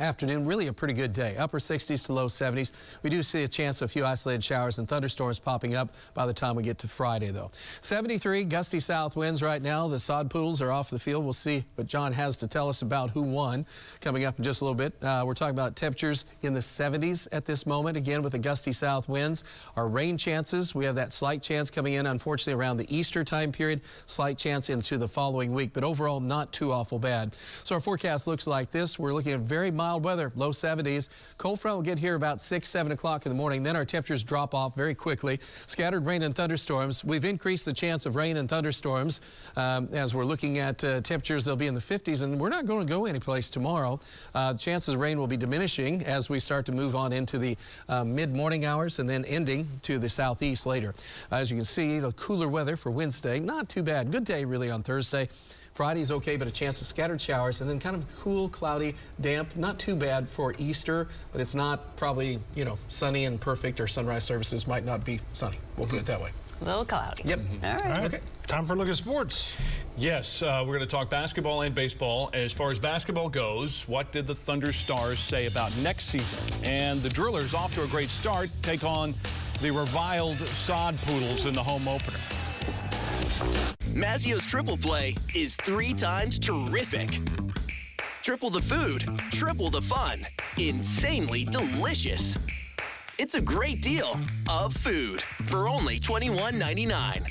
afternoon, 0.00 0.46
really 0.46 0.68
a 0.68 0.72
pretty 0.72 0.94
good 0.94 1.12
day. 1.12 1.36
Upper 1.36 1.58
60s 1.58 2.06
to 2.06 2.12
low 2.12 2.26
70s. 2.26 2.72
We 3.02 3.10
do 3.10 3.22
see 3.22 3.42
a 3.42 3.48
chance 3.48 3.82
of 3.82 3.86
a 3.86 3.88
few 3.88 4.04
isolated 4.04 4.44
showers 4.44 4.78
and 4.78 4.88
thunderstorms 4.88 5.38
popping 5.38 5.74
up 5.74 5.94
by 6.14 6.26
the 6.26 6.32
time 6.32 6.54
we 6.54 6.62
get 6.62 6.78
to 6.78 6.88
Friday, 6.88 7.30
though. 7.30 7.50
73, 7.80 8.44
gusty 8.44 8.80
south 8.80 9.16
winds 9.16 9.42
right 9.42 9.60
now. 9.60 9.88
The 9.88 9.98
sod 9.98 10.30
poodles 10.30 10.62
are 10.62 10.70
off 10.70 10.90
the 10.90 10.98
field. 10.98 11.24
We'll 11.24 11.32
see 11.32 11.64
what 11.74 11.86
John 11.86 12.12
has 12.12 12.36
to 12.38 12.46
tell 12.46 12.68
us 12.68 12.82
about 12.82 13.10
who 13.10 13.22
won 13.22 13.66
coming 14.00 14.24
up 14.24 14.38
in 14.38 14.44
just 14.44 14.60
a 14.60 14.64
little 14.64 14.76
bit. 14.76 14.94
Uh, 15.02 15.24
we're 15.26 15.34
talking 15.34 15.54
about 15.54 15.74
temperatures 15.74 16.26
in 16.42 16.54
the 16.54 16.60
70s 16.60 17.26
at 17.32 17.44
this 17.44 17.66
moment, 17.66 17.96
again 17.96 18.22
with 18.22 18.32
the 18.32 18.38
gusty 18.38 18.72
south 18.72 19.08
winds. 19.08 19.44
Our 19.76 19.88
rain 19.88 20.16
chances, 20.16 20.74
we 20.74 20.84
have 20.84 20.94
that 20.94 21.12
slight 21.12 21.42
chance 21.42 21.70
coming 21.70 21.94
in, 21.94 22.06
unfortunately, 22.06 22.54
around 22.60 22.76
the 22.76 22.96
Easter 22.96 23.24
time 23.24 23.52
period. 23.52 23.80
Slight 24.06 24.38
chance 24.38 24.70
into 24.70 24.96
the 24.96 25.08
following 25.08 25.52
week, 25.52 25.72
but 25.72 25.82
overall 25.82 26.20
not 26.20 26.52
too 26.52 26.72
awful 26.72 26.98
bad. 26.98 27.34
So 27.64 27.74
our 27.74 27.80
forecast 27.80 28.26
looks 28.26 28.46
like 28.46 28.70
this. 28.70 28.98
We're 28.98 29.12
looking 29.12 29.32
at 29.32 29.40
very 29.40 29.70
mild 29.70 29.87
mild 29.88 30.04
weather, 30.04 30.30
low 30.36 30.50
70s. 30.50 31.08
Cold 31.38 31.58
front 31.60 31.78
will 31.78 31.82
get 31.82 31.98
here 31.98 32.14
about 32.14 32.42
6, 32.42 32.68
7 32.68 32.92
o'clock 32.92 33.24
in 33.24 33.30
the 33.30 33.34
morning. 33.34 33.62
Then 33.62 33.74
our 33.74 33.86
temperatures 33.86 34.22
drop 34.22 34.54
off 34.54 34.74
very 34.74 34.94
quickly. 34.94 35.40
Scattered 35.66 36.04
rain 36.04 36.22
and 36.24 36.34
thunderstorms. 36.34 37.04
We've 37.04 37.24
increased 37.24 37.64
the 37.64 37.72
chance 37.72 38.04
of 38.04 38.14
rain 38.14 38.36
and 38.36 38.50
thunderstorms 38.50 39.22
um, 39.56 39.88
as 39.92 40.14
we're 40.14 40.26
looking 40.26 40.58
at 40.58 40.84
uh, 40.84 41.00
temperatures. 41.00 41.46
They'll 41.46 41.56
be 41.56 41.68
in 41.68 41.72
the 41.72 41.80
50s, 41.80 42.22
and 42.22 42.38
we're 42.38 42.50
not 42.50 42.66
going 42.66 42.86
to 42.86 42.92
go 42.92 43.06
anyplace 43.06 43.48
tomorrow. 43.48 43.98
Uh, 44.34 44.52
chances 44.52 44.92
of 44.94 45.00
rain 45.00 45.18
will 45.18 45.26
be 45.26 45.38
diminishing 45.38 46.04
as 46.04 46.28
we 46.28 46.38
start 46.38 46.66
to 46.66 46.72
move 46.72 46.94
on 46.94 47.14
into 47.14 47.38
the 47.38 47.56
uh, 47.88 48.04
mid-morning 48.04 48.66
hours 48.66 48.98
and 48.98 49.08
then 49.08 49.24
ending 49.24 49.66
to 49.80 49.98
the 49.98 50.08
southeast 50.10 50.66
later. 50.66 50.94
As 51.30 51.50
you 51.50 51.56
can 51.56 51.64
see, 51.64 51.98
the 51.98 52.12
cooler 52.12 52.48
weather 52.48 52.76
for 52.76 52.90
Wednesday. 52.90 53.40
Not 53.40 53.70
too 53.70 53.82
bad. 53.82 54.12
Good 54.12 54.26
day, 54.26 54.44
really, 54.44 54.70
on 54.70 54.82
Thursday. 54.82 55.30
Friday's 55.74 56.10
okay, 56.10 56.36
but 56.36 56.48
a 56.48 56.50
chance 56.50 56.80
of 56.80 56.86
scattered 56.86 57.20
showers, 57.20 57.60
and 57.60 57.70
then 57.70 57.78
kind 57.78 57.94
of 57.94 58.06
cool, 58.18 58.48
cloudy, 58.48 58.94
damp. 59.20 59.54
Not 59.56 59.78
too 59.78 59.94
bad 59.94 60.28
for 60.28 60.54
Easter, 60.58 61.08
but 61.32 61.40
it's 61.40 61.54
not 61.54 61.96
probably, 61.96 62.40
you 62.54 62.64
know, 62.64 62.78
sunny 62.88 63.26
and 63.26 63.40
perfect, 63.40 63.80
or 63.80 63.86
sunrise 63.86 64.24
services 64.24 64.66
might 64.66 64.84
not 64.84 65.04
be 65.04 65.20
sunny. 65.32 65.58
We'll 65.76 65.86
put 65.86 66.00
it 66.00 66.06
that 66.06 66.20
way. 66.20 66.30
A 66.60 66.64
little 66.64 66.84
cloudy. 66.84 67.22
Yep. 67.24 67.38
All 67.38 67.70
right. 67.70 67.82
All 67.82 67.90
right. 67.90 68.04
Okay. 68.04 68.20
Time 68.48 68.64
for 68.64 68.72
a 68.72 68.76
look 68.76 68.88
at 68.88 68.96
sports. 68.96 69.54
Yes, 69.96 70.42
uh, 70.42 70.64
we're 70.66 70.76
going 70.76 70.88
to 70.88 70.90
talk 70.90 71.10
basketball 71.10 71.62
and 71.62 71.74
baseball. 71.74 72.30
As 72.32 72.52
far 72.52 72.70
as 72.70 72.78
basketball 72.78 73.28
goes, 73.28 73.86
what 73.86 74.10
did 74.10 74.26
the 74.26 74.34
Thunder 74.34 74.72
Stars 74.72 75.18
say 75.18 75.46
about 75.46 75.76
next 75.78 76.06
season? 76.06 76.64
And 76.64 77.00
the 77.00 77.10
Drillers, 77.10 77.54
off 77.54 77.74
to 77.74 77.82
a 77.82 77.86
great 77.88 78.08
start, 78.08 78.56
take 78.62 78.84
on 78.84 79.12
the 79.60 79.70
reviled 79.70 80.38
Sod 80.38 80.96
Poodles 81.02 81.46
in 81.46 81.54
the 81.54 81.62
home 81.62 81.86
opener. 81.86 82.18
Mazzio's 83.94 84.44
triple 84.44 84.76
play 84.76 85.14
is 85.34 85.56
three 85.56 85.94
times 85.94 86.38
terrific. 86.38 87.18
Triple 88.22 88.50
the 88.50 88.60
food, 88.60 89.04
triple 89.30 89.70
the 89.70 89.82
fun. 89.82 90.20
Insanely 90.58 91.44
delicious. 91.44 92.38
It's 93.18 93.34
a 93.34 93.40
great 93.40 93.80
deal 93.82 94.18
of 94.48 94.74
food 94.76 95.22
for 95.46 95.68
only 95.68 95.98
$21.99. 95.98 97.26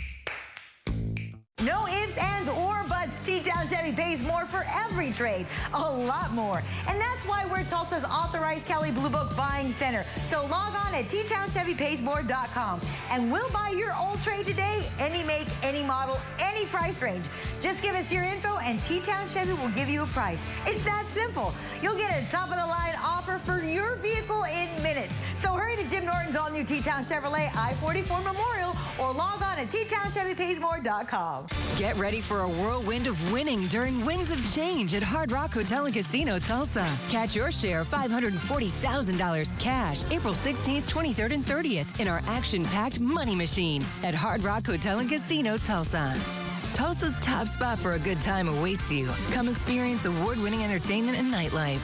No 1.63 1.87
ifs, 1.87 2.15
ands, 2.17 2.49
or 2.49 2.83
buts. 2.87 3.25
T-Town 3.25 3.67
Chevy 3.67 3.91
pays 3.91 4.21
more 4.21 4.45
for 4.45 4.63
every 4.69 5.11
trade. 5.11 5.47
A 5.73 5.91
lot 5.91 6.31
more. 6.33 6.61
And 6.87 7.01
that's 7.01 7.25
why 7.25 7.45
we're 7.49 7.63
Tulsa's 7.63 8.03
authorized 8.03 8.67
Kelley 8.67 8.91
Blue 8.91 9.09
Book 9.09 9.35
buying 9.35 9.71
center. 9.71 10.05
So 10.29 10.45
log 10.45 10.75
on 10.75 10.93
at 10.93 11.05
TTownChevyPaysMore.com 11.05 12.79
and 13.09 13.31
we'll 13.31 13.49
buy 13.49 13.73
your 13.75 13.95
old 13.95 14.21
trade 14.21 14.45
today, 14.45 14.83
any 14.99 15.23
make, 15.23 15.47
model, 15.87 16.17
any 16.39 16.65
price 16.65 17.01
range. 17.01 17.25
Just 17.61 17.81
give 17.81 17.95
us 17.95 18.11
your 18.11 18.23
info 18.23 18.57
and 18.57 18.79
T-Town 18.83 19.27
Chevy 19.27 19.53
will 19.53 19.69
give 19.69 19.89
you 19.89 20.03
a 20.03 20.07
price. 20.07 20.43
It's 20.65 20.83
that 20.83 21.05
simple. 21.13 21.53
You'll 21.81 21.97
get 21.97 22.11
a 22.11 22.29
top 22.29 22.49
of 22.49 22.57
the 22.59 22.67
line 22.67 22.95
offer 23.01 23.37
for 23.37 23.63
your 23.63 23.95
vehicle 23.95 24.43
in 24.43 24.67
minutes. 24.83 25.15
So 25.37 25.53
hurry 25.53 25.77
to 25.77 25.89
Jim 25.89 26.05
Norton's 26.05 26.35
all 26.35 26.51
new 26.51 26.63
T-Town 26.63 27.05
Chevrolet 27.05 27.49
I-44 27.55 28.23
Memorial 28.23 28.75
or 28.99 29.13
log 29.13 29.41
on 29.41 29.57
at 29.57 29.69
TTownChevyPaysMore.com. 29.69 31.45
Get 31.77 31.95
ready 31.97 32.21
for 32.21 32.41
a 32.41 32.49
whirlwind 32.49 33.07
of 33.07 33.31
winning 33.31 33.67
during 33.67 34.05
Winds 34.05 34.31
of 34.31 34.53
Change 34.53 34.93
at 34.93 35.03
Hard 35.03 35.31
Rock 35.31 35.53
Hotel 35.53 35.85
and 35.85 35.93
Casino 35.93 36.39
Tulsa. 36.39 36.89
Catch 37.09 37.35
your 37.35 37.51
share 37.51 37.81
of 37.81 37.87
$540,000 37.87 39.59
cash 39.59 40.03
April 40.11 40.33
16th, 40.33 40.83
23rd, 40.83 41.33
and 41.33 41.45
30th 41.45 41.99
in 41.99 42.07
our 42.07 42.21
action-packed 42.27 42.99
money 42.99 43.35
machine 43.35 43.83
at 44.03 44.13
Hard 44.13 44.43
Rock 44.43 44.65
Hotel 44.65 44.99
and 44.99 45.09
Casino 45.09 45.57
Tulsa. 45.57 46.15
Tulsa's 46.73 47.15
top 47.21 47.47
spot 47.47 47.79
for 47.79 47.93
a 47.93 47.99
good 47.99 48.21
time 48.21 48.47
awaits 48.47 48.91
you. 48.91 49.07
Come 49.31 49.49
experience 49.49 50.05
award-winning 50.05 50.63
entertainment 50.63 51.17
and 51.17 51.33
nightlife. 51.33 51.81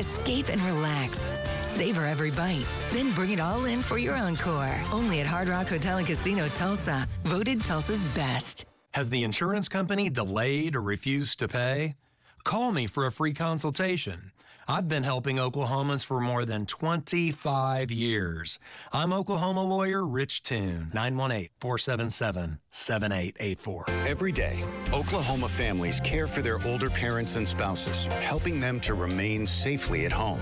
Escape 0.00 0.48
and 0.48 0.60
relax. 0.62 1.28
Savor 1.76 2.06
every 2.06 2.30
bite. 2.30 2.64
Then 2.88 3.12
bring 3.12 3.32
it 3.32 3.38
all 3.38 3.66
in 3.66 3.82
for 3.82 3.98
your 3.98 4.14
encore. 4.14 4.74
Only 4.94 5.20
at 5.20 5.26
Hard 5.26 5.48
Rock 5.48 5.66
Hotel 5.66 5.98
and 5.98 6.06
Casino 6.06 6.48
Tulsa. 6.54 7.06
Voted 7.24 7.62
Tulsa's 7.66 8.02
best. 8.14 8.64
Has 8.94 9.10
the 9.10 9.24
insurance 9.24 9.68
company 9.68 10.08
delayed 10.08 10.74
or 10.74 10.80
refused 10.80 11.38
to 11.40 11.48
pay? 11.48 11.96
Call 12.44 12.72
me 12.72 12.86
for 12.86 13.04
a 13.04 13.12
free 13.12 13.34
consultation. 13.34 14.32
I've 14.66 14.88
been 14.88 15.02
helping 15.02 15.36
Oklahomans 15.36 16.02
for 16.02 16.18
more 16.18 16.46
than 16.46 16.64
25 16.64 17.90
years. 17.90 18.58
I'm 18.90 19.12
Oklahoma 19.12 19.62
lawyer 19.62 20.06
Rich 20.06 20.44
Toon, 20.44 20.90
918 20.94 21.50
477 21.60 22.58
7884. 22.70 23.84
Every 24.06 24.32
day, 24.32 24.62
Oklahoma 24.94 25.48
families 25.48 26.00
care 26.00 26.26
for 26.26 26.40
their 26.40 26.58
older 26.64 26.88
parents 26.88 27.36
and 27.36 27.46
spouses, 27.46 28.06
helping 28.22 28.60
them 28.60 28.80
to 28.80 28.94
remain 28.94 29.46
safely 29.46 30.06
at 30.06 30.12
home. 30.12 30.40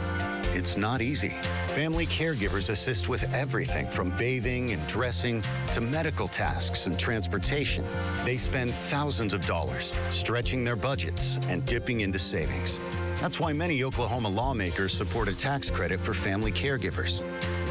It's 0.54 0.76
not 0.76 1.02
easy. 1.02 1.34
Family 1.74 2.06
caregivers 2.06 2.70
assist 2.70 3.08
with 3.08 3.24
everything 3.34 3.88
from 3.88 4.10
bathing 4.10 4.70
and 4.70 4.86
dressing 4.86 5.42
to 5.72 5.80
medical 5.80 6.28
tasks 6.28 6.86
and 6.86 6.96
transportation. 6.96 7.84
They 8.24 8.36
spend 8.36 8.72
thousands 8.72 9.32
of 9.32 9.44
dollars 9.44 9.92
stretching 10.10 10.62
their 10.62 10.76
budgets 10.76 11.38
and 11.48 11.64
dipping 11.64 12.02
into 12.02 12.20
savings. 12.20 12.78
That's 13.20 13.40
why 13.40 13.52
many 13.52 13.82
Oklahoma 13.82 14.28
lawmakers 14.28 14.92
support 14.92 15.26
a 15.26 15.36
tax 15.36 15.70
credit 15.70 15.98
for 15.98 16.14
family 16.14 16.52
caregivers. 16.52 17.20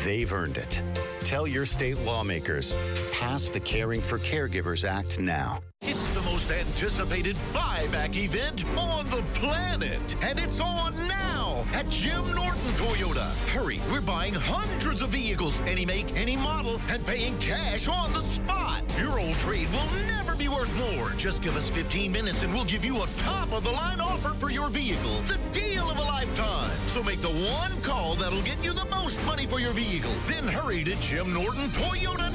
They've 0.04 0.32
earned 0.34 0.58
it. 0.58 0.82
Tell 1.22 1.48
your 1.48 1.65
state 1.65 1.98
lawmakers, 2.02 2.76
pass 3.13 3.48
the 3.48 3.62
Caring 3.62 4.02
for 4.02 4.17
Caregivers 4.17 4.84
Act 4.84 5.19
now. 5.19 5.62
It's 5.86 6.10
the 6.12 6.22
most 6.22 6.50
anticipated 6.50 7.36
buyback 7.52 8.15
event 8.15 8.63
on 8.78 9.10
the 9.10 9.22
planet, 9.34 10.15
and 10.22 10.39
it's 10.39 10.62
on 10.62 10.96
now 11.10 11.65
at 11.74 11.89
Jim 11.89 12.24
Norton 12.34 12.72
Toyota. 12.78 13.34
Hurry, 13.50 13.82
we're 13.91 14.00
buying 14.00 14.34
hundreds 14.34 15.02
of 15.02 15.10
vehicles, 15.10 15.60
any 15.67 15.86
make, 15.86 16.15
any 16.15 16.38
model, 16.38 16.80
and 16.88 17.06
paying 17.06 17.38
cash 17.39 17.89
on 17.89 18.13
the 18.13 18.22
spot. 18.22 18.82
Your 18.98 19.19
old 19.19 19.36
trade 19.39 19.67
will 19.74 20.08
never 20.08 20.38
be 20.38 20.48
worth 20.48 20.74
more. 20.78 21.10
Just 21.17 21.41
give 21.41 21.58
us 21.58 21.69
15 21.69 22.13
minutes 22.13 22.43
and 22.43 22.54
we'll 22.54 22.63
give 22.63 22.86
you 22.86 23.04
a 23.04 23.08
top 23.17 23.52
of 23.52 23.65
the 23.65 23.72
line 23.72 24.00
offer 24.00 24.30
for 24.30 24.50
your 24.50 24.69
vehicle. 24.69 25.19
The 25.28 25.38
deal 25.52 25.84
of 25.91 25.98
a 25.98 26.04
lifetime. 26.04 26.72
So 26.93 27.04
make 27.04 27.19
the 27.19 27.28
one 27.28 27.82
call 27.82 28.15
that'll 28.15 28.41
get 28.43 28.63
you 28.63 28.72
the 28.72 28.86
most 28.86 29.22
money 29.26 29.46
for 29.46 29.60
your 29.60 29.74
vehicle. 29.74 30.13
Then 30.28 30.48
hurry 30.48 30.86
to 30.86 30.96
Jim 31.02 31.34
Norton 31.34 31.69
Toyota 31.72 32.32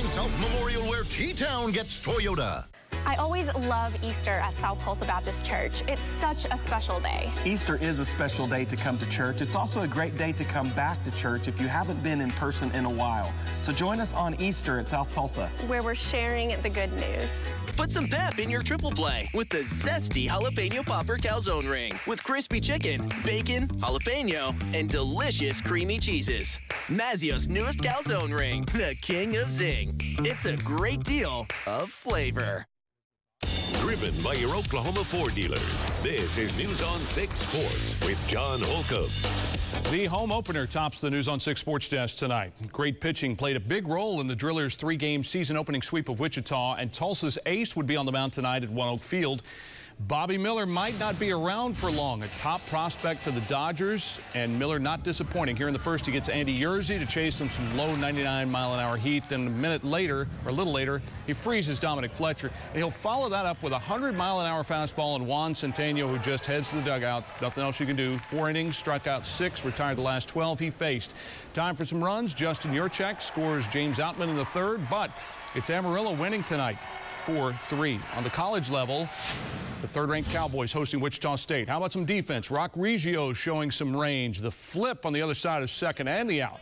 9809 0.00 0.12
South 0.14 0.40
Memorial 0.40 0.82
where 0.88 1.04
T-Town 1.04 1.72
gets 1.72 2.00
Toyota. 2.00 2.64
I 3.06 3.14
always 3.16 3.52
love 3.54 3.96
Easter 4.04 4.30
at 4.30 4.54
South 4.54 4.80
Tulsa 4.82 5.04
Baptist 5.04 5.44
Church. 5.44 5.82
It's 5.88 6.00
such 6.00 6.44
a 6.50 6.56
special 6.56 7.00
day. 7.00 7.30
Easter 7.44 7.76
is 7.76 7.98
a 7.98 8.04
special 8.04 8.46
day 8.46 8.64
to 8.66 8.76
come 8.76 8.98
to 8.98 9.08
church. 9.08 9.40
It's 9.40 9.54
also 9.54 9.82
a 9.82 9.88
great 9.88 10.16
day 10.16 10.32
to 10.32 10.44
come 10.44 10.70
back 10.70 11.02
to 11.04 11.10
church 11.12 11.48
if 11.48 11.60
you 11.60 11.68
haven't 11.68 12.02
been 12.02 12.20
in 12.20 12.30
person 12.32 12.70
in 12.72 12.84
a 12.84 12.90
while. 12.90 13.32
So 13.60 13.72
join 13.72 14.00
us 14.00 14.12
on 14.12 14.34
Easter 14.40 14.78
at 14.78 14.88
South 14.88 15.12
Tulsa. 15.14 15.48
Where 15.66 15.82
we're 15.82 15.94
sharing 15.94 16.48
the 16.62 16.70
good 16.70 16.92
news. 16.94 17.30
Put 17.76 17.90
some 17.90 18.06
pep 18.06 18.38
in 18.38 18.50
your 18.50 18.62
triple 18.62 18.90
play 18.90 19.28
with 19.32 19.48
the 19.48 19.60
zesty 19.60 20.28
jalapeno 20.28 20.84
popper 20.84 21.16
calzone 21.16 21.70
ring 21.70 21.92
with 22.06 22.22
crispy 22.22 22.60
chicken, 22.60 23.10
bacon, 23.24 23.68
jalapeno, 23.68 24.54
and 24.74 24.90
delicious 24.90 25.60
creamy 25.60 25.98
cheeses. 25.98 26.58
Mazzio's 26.88 27.48
newest 27.48 27.78
calzone 27.78 28.36
ring, 28.36 28.66
the 28.74 28.94
king 29.00 29.36
of 29.36 29.50
zing. 29.50 29.96
It's 30.18 30.44
a 30.44 30.56
great 30.58 31.02
deal 31.04 31.46
of 31.66 31.90
flavor. 31.90 32.66
Driven 33.90 34.22
by 34.22 34.34
your 34.34 34.54
Oklahoma 34.54 35.02
Ford 35.02 35.34
dealers, 35.34 35.84
this 36.00 36.38
is 36.38 36.56
News 36.56 36.80
on 36.80 37.04
6 37.04 37.40
Sports 37.40 38.04
with 38.04 38.24
John 38.28 38.60
Holcomb. 38.62 39.10
The 39.90 40.04
home 40.04 40.30
opener 40.30 40.64
tops 40.64 41.00
the 41.00 41.10
News 41.10 41.26
on 41.26 41.40
6 41.40 41.60
Sports 41.60 41.88
desk 41.88 42.16
tonight. 42.16 42.52
Great 42.70 43.00
pitching 43.00 43.34
played 43.34 43.56
a 43.56 43.60
big 43.60 43.88
role 43.88 44.20
in 44.20 44.28
the 44.28 44.36
Drillers' 44.36 44.76
three-game 44.76 45.24
season 45.24 45.56
opening 45.56 45.82
sweep 45.82 46.08
of 46.08 46.20
Wichita, 46.20 46.76
and 46.76 46.92
Tulsa's 46.92 47.36
ace 47.46 47.74
would 47.74 47.86
be 47.86 47.96
on 47.96 48.06
the 48.06 48.12
mound 48.12 48.32
tonight 48.32 48.62
at 48.62 48.70
ONEOK 48.70 49.02
Field. 49.02 49.42
Bobby 50.08 50.38
Miller 50.38 50.64
might 50.64 50.98
not 50.98 51.18
be 51.20 51.30
around 51.30 51.76
for 51.76 51.90
long. 51.90 52.22
A 52.22 52.28
top 52.28 52.64
prospect 52.66 53.20
for 53.20 53.32
the 53.32 53.40
Dodgers, 53.42 54.18
and 54.34 54.58
Miller 54.58 54.78
not 54.78 55.04
disappointing. 55.04 55.56
Here 55.56 55.66
in 55.66 55.74
the 55.74 55.78
first, 55.78 56.06
he 56.06 56.12
gets 56.12 56.30
Andy 56.30 56.58
Yerzy 56.58 56.98
to 56.98 57.06
chase 57.06 57.38
him 57.38 57.50
some 57.50 57.76
low 57.76 57.94
99 57.94 58.50
mile 58.50 58.72
an 58.72 58.80
hour 58.80 58.96
heat. 58.96 59.28
Then 59.28 59.46
a 59.46 59.50
minute 59.50 59.84
later, 59.84 60.26
or 60.44 60.50
a 60.50 60.52
little 60.52 60.72
later, 60.72 61.02
he 61.26 61.34
freezes 61.34 61.78
Dominic 61.78 62.12
Fletcher. 62.12 62.50
And 62.70 62.78
he'll 62.78 62.88
follow 62.88 63.28
that 63.28 63.44
up 63.44 63.62
with 63.62 63.72
a 63.72 63.76
100 63.76 64.16
mile 64.16 64.40
an 64.40 64.46
hour 64.46 64.62
fastball 64.62 65.16
and 65.16 65.26
Juan 65.26 65.52
Centeno, 65.52 66.08
who 66.08 66.18
just 66.18 66.46
heads 66.46 66.70
to 66.70 66.76
the 66.76 66.82
dugout. 66.82 67.22
Nothing 67.42 67.62
else 67.62 67.78
you 67.78 67.86
can 67.86 67.96
do. 67.96 68.16
Four 68.18 68.48
innings, 68.48 68.78
struck 68.78 69.06
out 69.06 69.26
six, 69.26 69.64
retired 69.66 69.98
the 69.98 70.02
last 70.02 70.28
12 70.30 70.58
he 70.58 70.70
faced. 70.70 71.14
Time 71.52 71.76
for 71.76 71.84
some 71.84 72.02
runs. 72.02 72.32
Justin 72.32 72.72
Yurchak 72.72 73.20
scores 73.20 73.68
James 73.68 73.98
Outman 73.98 74.30
in 74.30 74.36
the 74.36 74.46
third, 74.46 74.80
but 74.88 75.10
it's 75.54 75.68
Amarillo 75.68 76.14
winning 76.14 76.42
tonight. 76.44 76.78
4-3. 77.20 78.00
On 78.16 78.24
the 78.24 78.30
college 78.30 78.70
level, 78.70 79.08
the 79.80 79.88
third-ranked 79.88 80.30
Cowboys 80.30 80.72
hosting 80.72 81.00
Wichita 81.00 81.36
State. 81.36 81.68
How 81.68 81.78
about 81.78 81.92
some 81.92 82.04
defense? 82.04 82.50
Roc 82.50 82.72
Riggio 82.74 83.34
showing 83.34 83.70
some 83.70 83.96
range. 83.96 84.40
The 84.40 84.50
flip 84.50 85.04
on 85.04 85.12
the 85.12 85.22
other 85.22 85.34
side 85.34 85.62
of 85.62 85.70
second 85.70 86.08
and 86.08 86.28
the 86.28 86.42
out. 86.42 86.60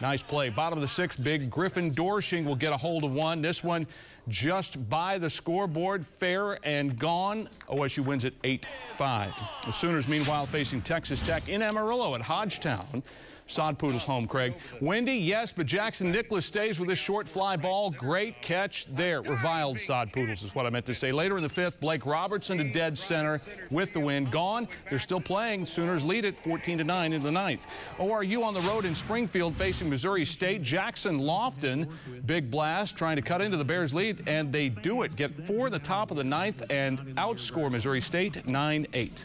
Nice 0.00 0.22
play. 0.22 0.48
Bottom 0.48 0.78
of 0.78 0.82
the 0.82 0.88
sixth, 0.88 1.22
big 1.22 1.48
Griffin 1.48 1.92
Doersching 1.92 2.44
will 2.44 2.56
get 2.56 2.72
a 2.72 2.76
hold 2.76 3.04
of 3.04 3.12
one. 3.12 3.40
This 3.40 3.62
one 3.62 3.86
just 4.28 4.88
by 4.88 5.18
the 5.18 5.30
scoreboard, 5.30 6.04
fair 6.04 6.58
and 6.66 6.98
gone. 6.98 7.48
OSU 7.68 8.04
wins 8.04 8.24
at 8.24 8.40
8-5. 8.42 9.32
The 9.64 9.72
Sooners, 9.72 10.08
meanwhile, 10.08 10.46
facing 10.46 10.82
Texas 10.82 11.24
Tech 11.24 11.48
in 11.48 11.62
Amarillo 11.62 12.14
at 12.14 12.20
Hodgetown. 12.20 13.02
Sod 13.46 13.78
Poodles 13.78 14.04
home, 14.04 14.26
Craig. 14.26 14.54
Windy, 14.80 15.14
yes, 15.14 15.52
but 15.52 15.66
Jackson 15.66 16.10
Nicklaus 16.10 16.46
stays 16.46 16.78
with 16.80 16.88
his 16.88 16.98
short 16.98 17.28
fly 17.28 17.56
ball. 17.56 17.90
Great 17.90 18.40
catch 18.42 18.86
there. 18.94 19.22
Reviled 19.22 19.78
Sod 19.78 20.12
Poodles 20.12 20.42
is 20.42 20.54
what 20.54 20.66
I 20.66 20.70
meant 20.70 20.86
to 20.86 20.94
say. 20.94 21.12
Later 21.12 21.36
in 21.36 21.42
the 21.42 21.48
fifth, 21.48 21.80
Blake 21.80 22.06
Robertson 22.06 22.58
to 22.58 22.64
dead 22.64 22.96
center 22.96 23.40
with 23.70 23.92
the 23.92 24.00
wind 24.00 24.30
gone. 24.30 24.68
They're 24.88 24.98
still 24.98 25.20
playing. 25.20 25.66
Sooners 25.66 26.04
lead 26.04 26.24
it 26.24 26.38
14 26.38 26.78
to 26.78 26.84
9 26.84 27.12
in 27.12 27.22
the 27.22 27.32
ninth. 27.32 27.66
ORU 27.98 28.42
on 28.42 28.54
the 28.54 28.60
road 28.60 28.84
in 28.84 28.94
Springfield 28.94 29.54
facing 29.56 29.90
Missouri 29.90 30.24
State. 30.24 30.62
Jackson 30.62 31.20
Lofton, 31.20 31.88
big 32.26 32.50
blast, 32.50 32.96
trying 32.96 33.16
to 33.16 33.22
cut 33.22 33.40
into 33.42 33.56
the 33.56 33.64
Bears 33.64 33.92
lead, 33.92 34.22
and 34.26 34.52
they 34.52 34.68
do 34.68 35.02
it. 35.02 35.16
Get 35.16 35.46
four 35.46 35.66
in 35.66 35.72
the 35.72 35.78
top 35.78 36.10
of 36.10 36.16
the 36.16 36.24
ninth 36.24 36.62
and 36.70 36.98
outscore 37.16 37.70
Missouri 37.70 38.00
State 38.00 38.46
9 38.46 38.86
8. 38.92 39.24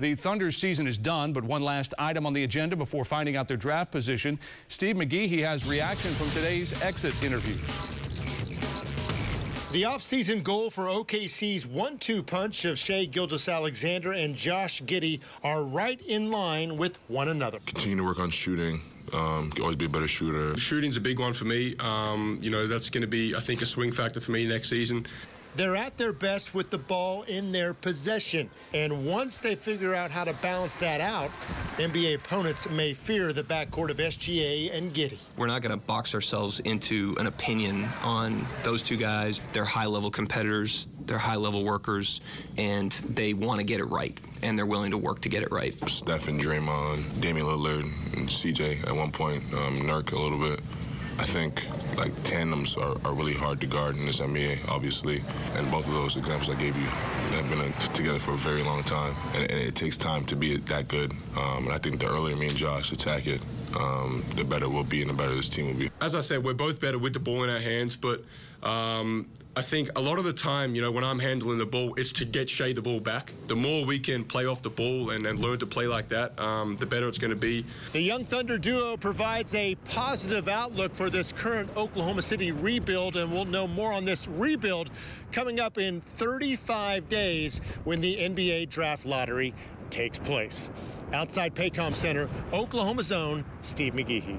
The 0.00 0.14
Thunder's 0.14 0.56
season 0.56 0.86
is 0.86 0.96
done, 0.96 1.34
but 1.34 1.44
one 1.44 1.60
last 1.60 1.92
item 1.98 2.24
on 2.24 2.32
the 2.32 2.44
agenda 2.44 2.74
before 2.74 3.04
finding 3.04 3.36
out 3.36 3.46
their 3.46 3.58
draft 3.58 3.92
position. 3.92 4.38
Steve 4.68 4.96
McGehee 4.96 5.40
has 5.40 5.66
reaction 5.68 6.14
from 6.14 6.30
today's 6.30 6.72
exit 6.82 7.22
interview. 7.22 7.54
The 9.72 9.82
offseason 9.82 10.42
goal 10.42 10.70
for 10.70 10.84
OKC's 10.84 11.66
one-two 11.66 12.22
punch 12.22 12.64
of 12.64 12.78
Shai 12.78 13.04
Gilgeous-Alexander 13.04 14.12
and 14.12 14.34
Josh 14.34 14.80
Giddey 14.84 15.20
are 15.44 15.64
right 15.64 16.00
in 16.00 16.30
line 16.30 16.76
with 16.76 16.98
one 17.08 17.28
another. 17.28 17.58
Continue 17.66 17.98
to 17.98 18.04
work 18.04 18.20
on 18.20 18.30
shooting. 18.30 18.80
Um, 19.12 19.52
always 19.60 19.76
be 19.76 19.84
a 19.84 19.88
better 19.88 20.08
shooter. 20.08 20.56
Shooting's 20.56 20.96
a 20.96 21.00
big 21.00 21.18
one 21.18 21.34
for 21.34 21.44
me. 21.44 21.74
Um, 21.78 22.38
you 22.40 22.48
know, 22.48 22.66
that's 22.66 22.88
going 22.88 23.02
to 23.02 23.08
be, 23.08 23.34
I 23.34 23.40
think, 23.40 23.60
a 23.60 23.66
swing 23.66 23.92
factor 23.92 24.20
for 24.20 24.32
me 24.32 24.46
next 24.46 24.70
season. 24.70 25.06
They're 25.56 25.76
at 25.76 25.98
their 25.98 26.12
best 26.12 26.54
with 26.54 26.70
the 26.70 26.78
ball 26.78 27.22
in 27.22 27.50
their 27.50 27.74
possession. 27.74 28.50
And 28.72 29.04
once 29.04 29.40
they 29.40 29.56
figure 29.56 29.94
out 29.94 30.10
how 30.10 30.24
to 30.24 30.32
balance 30.34 30.76
that 30.76 31.00
out, 31.00 31.30
NBA 31.76 32.14
opponents 32.14 32.68
may 32.70 32.94
fear 32.94 33.32
the 33.32 33.42
backcourt 33.42 33.90
of 33.90 33.96
SGA 33.96 34.72
and 34.72 34.94
Giddey. 34.94 35.18
We're 35.36 35.48
not 35.48 35.62
going 35.62 35.78
to 35.78 35.84
box 35.86 36.14
ourselves 36.14 36.60
into 36.60 37.16
an 37.18 37.26
opinion 37.26 37.86
on 38.04 38.40
those 38.62 38.82
two 38.82 38.96
guys. 38.96 39.40
They're 39.52 39.64
high 39.64 39.86
level 39.86 40.10
competitors, 40.10 40.86
they're 41.06 41.18
high 41.18 41.36
level 41.36 41.64
workers, 41.64 42.20
and 42.56 42.92
they 42.92 43.34
want 43.34 43.58
to 43.58 43.64
get 43.64 43.80
it 43.80 43.86
right. 43.86 44.18
And 44.42 44.56
they're 44.56 44.66
willing 44.66 44.92
to 44.92 44.98
work 44.98 45.20
to 45.22 45.28
get 45.28 45.42
it 45.42 45.50
right. 45.50 45.74
Steph 45.88 46.28
and 46.28 46.40
Draymond, 46.40 47.20
Damian 47.20 47.46
Lillard, 47.46 47.82
and 48.16 48.28
CJ 48.28 48.86
at 48.86 48.94
one 48.94 49.10
point, 49.10 49.42
um, 49.52 49.78
Nurk 49.80 50.12
a 50.12 50.18
little 50.18 50.38
bit. 50.38 50.60
I 51.20 51.24
think 51.24 51.66
like 51.98 52.14
tandems 52.24 52.78
are, 52.78 52.96
are, 53.04 53.12
really 53.12 53.34
hard 53.34 53.60
to 53.60 53.66
guard 53.66 53.94
in 53.94 54.06
this 54.06 54.20
NBA, 54.20 54.66
obviously. 54.70 55.22
And 55.54 55.70
both 55.70 55.86
of 55.86 55.92
those 55.92 56.16
examples 56.16 56.48
I 56.48 56.54
gave 56.54 56.74
you 56.74 56.86
have 57.36 57.50
been 57.50 57.60
uh, 57.60 57.92
together 57.92 58.18
for 58.18 58.30
a 58.32 58.38
very 58.38 58.62
long 58.62 58.82
time. 58.84 59.14
And, 59.34 59.42
and 59.50 59.60
it 59.60 59.74
takes 59.74 59.98
time 59.98 60.24
to 60.24 60.34
be 60.34 60.56
that 60.56 60.88
good. 60.88 61.12
Um, 61.36 61.64
and 61.64 61.72
I 61.72 61.76
think 61.76 62.00
the 62.00 62.06
earlier 62.06 62.34
me 62.36 62.48
and 62.48 62.56
Josh 62.56 62.92
attack 62.92 63.26
it, 63.26 63.42
um, 63.78 64.24
the 64.34 64.44
better 64.44 64.70
we'll 64.70 64.82
be 64.82 65.02
and 65.02 65.10
the 65.10 65.14
better 65.14 65.34
this 65.34 65.50
team 65.50 65.66
will 65.66 65.74
be. 65.74 65.90
As 66.00 66.14
I 66.14 66.22
said, 66.22 66.42
we're 66.42 66.54
both 66.54 66.80
better 66.80 66.98
with 66.98 67.12
the 67.12 67.20
ball 67.20 67.44
in 67.44 67.50
our 67.50 67.60
hands, 67.60 67.96
but 67.96 68.24
um, 68.62 69.28
I 69.60 69.62
think 69.62 69.90
a 69.94 70.00
lot 70.00 70.18
of 70.18 70.24
the 70.24 70.32
time, 70.32 70.74
you 70.74 70.80
know, 70.80 70.90
when 70.90 71.04
I'm 71.04 71.18
handling 71.18 71.58
the 71.58 71.66
ball, 71.66 71.92
it's 71.98 72.12
to 72.12 72.24
get 72.24 72.48
Shai 72.48 72.72
the 72.72 72.80
ball 72.80 72.98
back. 72.98 73.34
The 73.46 73.54
more 73.54 73.84
we 73.84 73.98
can 73.98 74.24
play 74.24 74.46
off 74.46 74.62
the 74.62 74.70
ball 74.70 75.10
and, 75.10 75.26
and 75.26 75.38
learn 75.38 75.58
to 75.58 75.66
play 75.66 75.86
like 75.86 76.08
that, 76.08 76.40
um, 76.40 76.78
the 76.78 76.86
better 76.86 77.06
it's 77.06 77.18
going 77.18 77.32
to 77.32 77.36
be. 77.36 77.66
The 77.92 78.00
Young 78.00 78.24
Thunder 78.24 78.56
duo 78.56 78.96
provides 78.96 79.54
a 79.54 79.74
positive 79.84 80.48
outlook 80.48 80.94
for 80.94 81.10
this 81.10 81.30
current 81.32 81.76
Oklahoma 81.76 82.22
City 82.22 82.52
rebuild, 82.52 83.18
and 83.18 83.30
we'll 83.30 83.44
know 83.44 83.68
more 83.68 83.92
on 83.92 84.06
this 84.06 84.26
rebuild 84.26 84.88
coming 85.30 85.60
up 85.60 85.76
in 85.76 86.00
35 86.00 87.10
days 87.10 87.60
when 87.84 88.00
the 88.00 88.16
NBA 88.16 88.70
draft 88.70 89.04
lottery 89.04 89.52
takes 89.90 90.18
place. 90.18 90.70
Outside 91.12 91.54
Paycom 91.54 91.94
Center, 91.96 92.28
Oklahoma's 92.52 93.10
own 93.10 93.44
Steve 93.60 93.94
McGehee. 93.94 94.38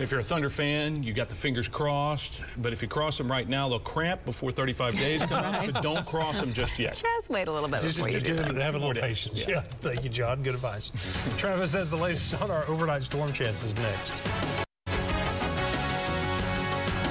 If 0.00 0.10
you're 0.10 0.20
a 0.20 0.22
Thunder 0.22 0.48
fan, 0.48 1.02
you 1.02 1.12
got 1.12 1.28
the 1.28 1.34
fingers 1.34 1.68
crossed. 1.68 2.44
But 2.58 2.72
if 2.72 2.82
you 2.82 2.88
cross 2.88 3.18
them 3.18 3.30
right 3.30 3.48
now, 3.48 3.68
they'll 3.68 3.78
cramp 3.78 4.24
before 4.24 4.50
35 4.50 4.96
days 4.96 5.24
come 5.24 5.44
out. 5.44 5.62
So 5.62 5.70
don't 5.82 6.04
cross 6.04 6.40
them 6.40 6.52
just 6.52 6.78
yet. 6.78 6.94
Just 6.94 7.30
wait 7.30 7.46
a 7.46 7.52
little 7.52 7.68
bit 7.68 7.82
just, 7.82 7.96
before 7.96 8.10
just, 8.10 8.26
you 8.26 8.34
just 8.34 8.48
do 8.48 8.54
Have 8.56 8.74
a 8.74 8.78
little 8.78 9.00
patience. 9.00 9.46
Yeah. 9.46 9.56
yeah. 9.56 9.60
Thank 9.80 10.02
you, 10.02 10.10
John. 10.10 10.42
Good 10.42 10.54
advice. 10.54 10.90
Travis 11.36 11.72
has 11.74 11.90
the 11.90 11.96
latest 11.96 12.40
on 12.42 12.50
our 12.50 12.66
overnight 12.68 13.04
storm 13.04 13.32
chances 13.32 13.76
next. 13.76 14.12